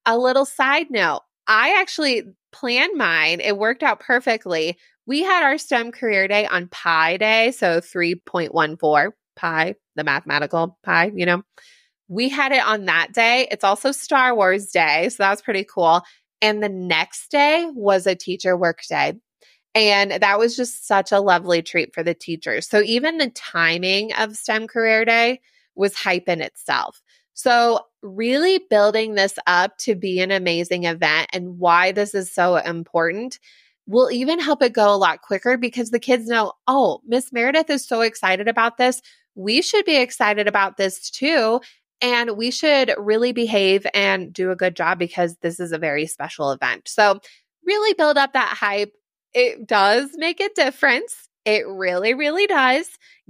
A 0.05 0.17
little 0.17 0.45
side 0.45 0.89
note 0.89 1.21
I 1.47 1.79
actually 1.79 2.23
planned 2.51 2.97
mine. 2.97 3.39
It 3.41 3.57
worked 3.57 3.83
out 3.83 3.99
perfectly. 3.99 4.77
We 5.05 5.23
had 5.23 5.43
our 5.43 5.57
STEM 5.57 5.91
career 5.91 6.27
day 6.27 6.45
on 6.45 6.67
Pi 6.69 7.17
Day, 7.17 7.51
so 7.51 7.81
3.14 7.81 9.11
pi, 9.35 9.75
the 9.95 10.03
mathematical 10.03 10.77
pi, 10.83 11.11
you 11.13 11.25
know. 11.25 11.43
We 12.07 12.29
had 12.29 12.51
it 12.51 12.63
on 12.65 12.85
that 12.85 13.13
day. 13.13 13.47
It's 13.49 13.63
also 13.63 13.91
Star 13.91 14.35
Wars 14.35 14.67
Day, 14.71 15.09
so 15.09 15.23
that 15.23 15.31
was 15.31 15.41
pretty 15.41 15.65
cool. 15.65 16.01
And 16.41 16.61
the 16.61 16.69
next 16.69 17.31
day 17.31 17.67
was 17.73 18.05
a 18.05 18.15
teacher 18.15 18.55
work 18.55 18.81
day. 18.87 19.13
And 19.75 20.11
that 20.11 20.37
was 20.37 20.55
just 20.55 20.87
such 20.87 21.11
a 21.11 21.19
lovely 21.19 21.61
treat 21.61 21.95
for 21.95 22.03
the 22.03 22.13
teachers. 22.13 22.67
So 22.67 22.81
even 22.81 23.17
the 23.17 23.31
timing 23.31 24.13
of 24.13 24.35
STEM 24.35 24.67
Career 24.67 25.03
Day 25.05 25.41
was 25.75 25.95
hype 25.95 26.29
in 26.29 26.41
itself. 26.41 27.01
So, 27.33 27.81
really 28.01 28.59
building 28.69 29.15
this 29.15 29.39
up 29.47 29.77
to 29.79 29.95
be 29.95 30.19
an 30.19 30.31
amazing 30.31 30.83
event 30.83 31.29
and 31.33 31.57
why 31.57 31.91
this 31.91 32.13
is 32.13 32.33
so 32.33 32.57
important 32.57 33.39
will 33.87 34.11
even 34.11 34.39
help 34.39 34.61
it 34.61 34.73
go 34.73 34.93
a 34.93 34.97
lot 34.97 35.21
quicker 35.21 35.57
because 35.57 35.89
the 35.89 35.99
kids 35.99 36.27
know, 36.27 36.53
oh, 36.67 37.01
Miss 37.05 37.31
Meredith 37.33 37.69
is 37.69 37.85
so 37.85 38.01
excited 38.01 38.47
about 38.47 38.77
this. 38.77 39.01
We 39.35 39.61
should 39.61 39.85
be 39.85 39.97
excited 39.97 40.47
about 40.47 40.77
this 40.77 41.09
too. 41.09 41.59
And 42.01 42.31
we 42.31 42.51
should 42.51 42.93
really 42.97 43.31
behave 43.31 43.87
and 43.93 44.31
do 44.33 44.51
a 44.51 44.55
good 44.55 44.75
job 44.75 44.99
because 44.99 45.37
this 45.37 45.59
is 45.59 45.71
a 45.71 45.77
very 45.77 46.05
special 46.05 46.51
event. 46.51 46.87
So, 46.87 47.19
really 47.65 47.93
build 47.93 48.17
up 48.17 48.33
that 48.33 48.57
hype. 48.57 48.93
It 49.33 49.65
does 49.65 50.11
make 50.15 50.39
a 50.39 50.49
difference. 50.53 51.29
It 51.45 51.65
really, 51.67 52.13
really 52.13 52.45
does. 52.45 52.87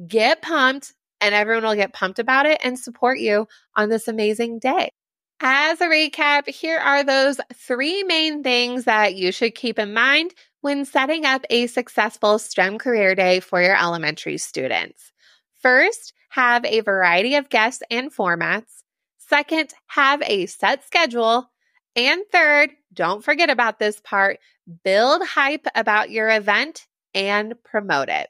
Get 0.08 0.42
pumped 0.42 0.94
and 1.24 1.34
everyone 1.34 1.64
will 1.64 1.76
get 1.76 1.94
pumped 1.94 2.20
about 2.20 2.46
it 2.46 2.60
and 2.64 2.78
support 2.78 3.18
you 3.18 3.48
on 3.76 3.90
this 3.90 4.08
amazing 4.08 4.60
day. 4.60 4.90
As 5.40 5.82
a 5.82 5.86
recap, 5.86 6.48
here 6.48 6.80
are 6.80 7.04
those 7.04 7.40
three 7.54 8.04
main 8.04 8.44
things 8.44 8.86
that 8.86 9.16
you 9.16 9.32
should 9.32 9.56
keep 9.56 9.80
in 9.80 9.94
mind 9.94 10.34
when 10.62 10.86
setting 10.86 11.26
up 11.26 11.46
a 11.50 11.68
successful 11.68 12.40
STEM 12.40 12.78
career 12.78 13.16
day 13.16 13.40
for 13.40 13.62
your 13.62 13.76
elementary 13.76 14.38
students. 14.38 15.12
First, 15.62 16.14
have 16.30 16.66
a 16.66 16.82
variety 16.82 17.36
of 17.36 17.50
guests 17.50 17.84
and 17.90 18.14
formats. 18.14 18.84
Second, 19.18 19.74
have 19.88 20.22
a 20.26 20.46
set 20.46 20.86
schedule. 20.86 21.50
And 21.96 22.22
third, 22.32 22.72
don't 22.94 23.24
forget 23.24 23.50
about 23.50 23.80
this 23.80 24.00
part 24.02 24.40
build 24.84 25.22
hype 25.24 25.68
about 25.76 26.10
your 26.10 26.30
event 26.30 26.88
and 27.14 27.54
promote 27.64 28.10
it. 28.10 28.30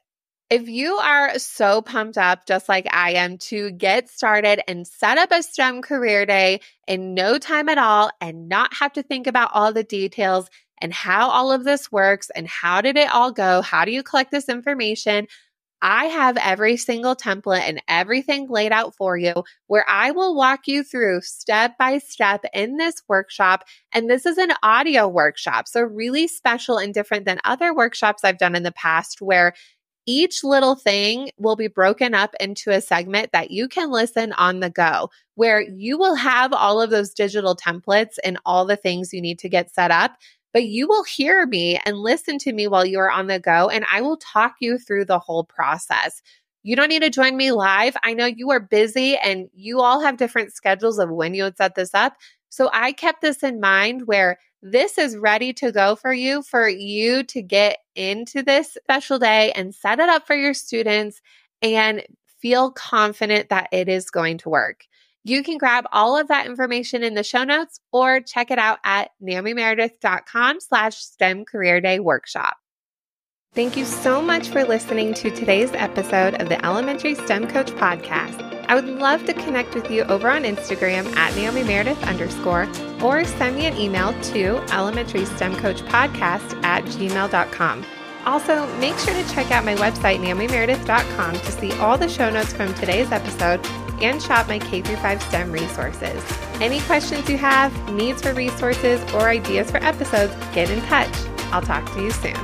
If 0.54 0.68
you 0.68 0.94
are 0.98 1.36
so 1.40 1.82
pumped 1.82 2.16
up, 2.16 2.46
just 2.46 2.68
like 2.68 2.86
I 2.88 3.14
am, 3.14 3.38
to 3.38 3.72
get 3.72 4.08
started 4.08 4.62
and 4.70 4.86
set 4.86 5.18
up 5.18 5.32
a 5.32 5.42
STEM 5.42 5.82
career 5.82 6.26
day 6.26 6.60
in 6.86 7.12
no 7.12 7.38
time 7.38 7.68
at 7.68 7.76
all 7.76 8.12
and 8.20 8.48
not 8.48 8.72
have 8.74 8.92
to 8.92 9.02
think 9.02 9.26
about 9.26 9.50
all 9.52 9.72
the 9.72 9.82
details 9.82 10.48
and 10.80 10.92
how 10.92 11.28
all 11.28 11.50
of 11.50 11.64
this 11.64 11.90
works 11.90 12.30
and 12.36 12.46
how 12.46 12.82
did 12.82 12.96
it 12.96 13.12
all 13.12 13.32
go? 13.32 13.62
How 13.62 13.84
do 13.84 13.90
you 13.90 14.04
collect 14.04 14.30
this 14.30 14.48
information? 14.48 15.26
I 15.82 16.04
have 16.04 16.36
every 16.36 16.76
single 16.76 17.16
template 17.16 17.68
and 17.68 17.82
everything 17.88 18.48
laid 18.48 18.70
out 18.70 18.94
for 18.94 19.16
you 19.18 19.34
where 19.66 19.84
I 19.88 20.12
will 20.12 20.36
walk 20.36 20.68
you 20.68 20.84
through 20.84 21.22
step 21.22 21.76
by 21.78 21.98
step 21.98 22.44
in 22.54 22.76
this 22.76 23.02
workshop. 23.08 23.64
And 23.92 24.08
this 24.08 24.24
is 24.24 24.38
an 24.38 24.52
audio 24.62 25.08
workshop. 25.08 25.66
So, 25.66 25.82
really 25.82 26.28
special 26.28 26.78
and 26.78 26.94
different 26.94 27.24
than 27.24 27.40
other 27.42 27.74
workshops 27.74 28.22
I've 28.22 28.38
done 28.38 28.54
in 28.54 28.62
the 28.62 28.72
past 28.72 29.20
where 29.20 29.52
each 30.06 30.44
little 30.44 30.74
thing 30.74 31.30
will 31.38 31.56
be 31.56 31.68
broken 31.68 32.14
up 32.14 32.34
into 32.40 32.70
a 32.70 32.80
segment 32.80 33.32
that 33.32 33.50
you 33.50 33.68
can 33.68 33.90
listen 33.90 34.32
on 34.32 34.60
the 34.60 34.70
go, 34.70 35.10
where 35.34 35.60
you 35.60 35.98
will 35.98 36.14
have 36.14 36.52
all 36.52 36.80
of 36.80 36.90
those 36.90 37.14
digital 37.14 37.56
templates 37.56 38.16
and 38.22 38.38
all 38.44 38.64
the 38.66 38.76
things 38.76 39.12
you 39.12 39.20
need 39.20 39.38
to 39.40 39.48
get 39.48 39.74
set 39.74 39.90
up. 39.90 40.16
But 40.52 40.64
you 40.64 40.86
will 40.86 41.04
hear 41.04 41.46
me 41.46 41.80
and 41.84 41.96
listen 41.96 42.38
to 42.38 42.52
me 42.52 42.68
while 42.68 42.86
you 42.86 42.98
are 43.00 43.10
on 43.10 43.26
the 43.26 43.40
go, 43.40 43.68
and 43.68 43.84
I 43.90 44.00
will 44.02 44.18
talk 44.18 44.54
you 44.60 44.78
through 44.78 45.06
the 45.06 45.18
whole 45.18 45.44
process. 45.44 46.22
You 46.62 46.76
don't 46.76 46.88
need 46.88 47.02
to 47.02 47.10
join 47.10 47.36
me 47.36 47.52
live. 47.52 47.96
I 48.02 48.14
know 48.14 48.26
you 48.26 48.50
are 48.50 48.60
busy 48.60 49.16
and 49.16 49.48
you 49.52 49.80
all 49.80 50.00
have 50.00 50.16
different 50.16 50.54
schedules 50.54 50.98
of 50.98 51.10
when 51.10 51.34
you 51.34 51.42
would 51.42 51.58
set 51.58 51.74
this 51.74 51.92
up. 51.92 52.14
So 52.48 52.70
I 52.72 52.92
kept 52.92 53.20
this 53.20 53.42
in 53.42 53.60
mind 53.60 54.06
where 54.06 54.38
this 54.64 54.96
is 54.96 55.16
ready 55.16 55.52
to 55.52 55.70
go 55.70 55.94
for 55.94 56.12
you, 56.12 56.42
for 56.42 56.66
you 56.66 57.22
to 57.24 57.42
get 57.42 57.78
into 57.94 58.42
this 58.42 58.72
special 58.82 59.18
day 59.18 59.52
and 59.52 59.74
set 59.74 60.00
it 60.00 60.08
up 60.08 60.26
for 60.26 60.34
your 60.34 60.54
students 60.54 61.20
and 61.60 62.02
feel 62.40 62.70
confident 62.70 63.50
that 63.50 63.68
it 63.72 63.90
is 63.90 64.10
going 64.10 64.38
to 64.38 64.48
work. 64.48 64.86
You 65.22 65.42
can 65.42 65.58
grab 65.58 65.84
all 65.92 66.18
of 66.18 66.28
that 66.28 66.46
information 66.46 67.02
in 67.02 67.14
the 67.14 67.22
show 67.22 67.44
notes 67.44 67.78
or 67.92 68.20
check 68.20 68.50
it 68.50 68.58
out 68.58 68.78
at 68.84 69.10
naomimeredith.com 69.22 70.60
slash 70.60 70.96
STEM 70.96 71.44
Career 71.44 71.82
Day 71.82 72.00
Workshop. 72.00 72.56
Thank 73.54 73.76
you 73.76 73.84
so 73.84 74.20
much 74.20 74.48
for 74.48 74.64
listening 74.64 75.12
to 75.14 75.30
today's 75.30 75.72
episode 75.74 76.40
of 76.40 76.48
the 76.48 76.64
Elementary 76.64 77.14
STEM 77.14 77.48
Coach 77.48 77.70
Podcast. 77.72 78.53
I 78.68 78.74
would 78.74 78.86
love 78.86 79.24
to 79.26 79.34
connect 79.34 79.74
with 79.74 79.90
you 79.90 80.02
over 80.04 80.30
on 80.30 80.44
Instagram 80.44 81.14
at 81.16 81.34
Naomi 81.36 81.62
Meredith 81.62 82.02
underscore 82.04 82.68
or 83.02 83.24
send 83.24 83.56
me 83.56 83.66
an 83.66 83.76
email 83.76 84.12
to 84.22 84.56
elementary 84.72 85.24
STEM 85.24 85.56
coach 85.56 85.82
podcast 85.82 86.62
at 86.64 86.84
gmail.com. 86.84 87.84
Also, 88.26 88.66
make 88.78 88.96
sure 88.98 89.14
to 89.14 89.34
check 89.34 89.50
out 89.50 89.64
my 89.64 89.74
website, 89.74 90.18
naomimeredith.com, 90.18 91.34
to 91.34 91.52
see 91.52 91.72
all 91.72 91.98
the 91.98 92.08
show 92.08 92.30
notes 92.30 92.52
from 92.52 92.72
today's 92.74 93.12
episode 93.12 93.64
and 94.00 94.22
shop 94.22 94.48
my 94.48 94.58
K 94.58 94.82
5 94.82 95.22
STEM 95.22 95.52
resources. 95.52 96.22
Any 96.60 96.80
questions 96.80 97.28
you 97.28 97.36
have, 97.38 97.92
needs 97.92 98.22
for 98.22 98.32
resources, 98.32 99.00
or 99.12 99.28
ideas 99.28 99.70
for 99.70 99.78
episodes, 99.78 100.34
get 100.54 100.70
in 100.70 100.80
touch. 100.82 101.14
I'll 101.52 101.62
talk 101.62 101.84
to 101.94 102.02
you 102.02 102.10
soon. 102.10 102.36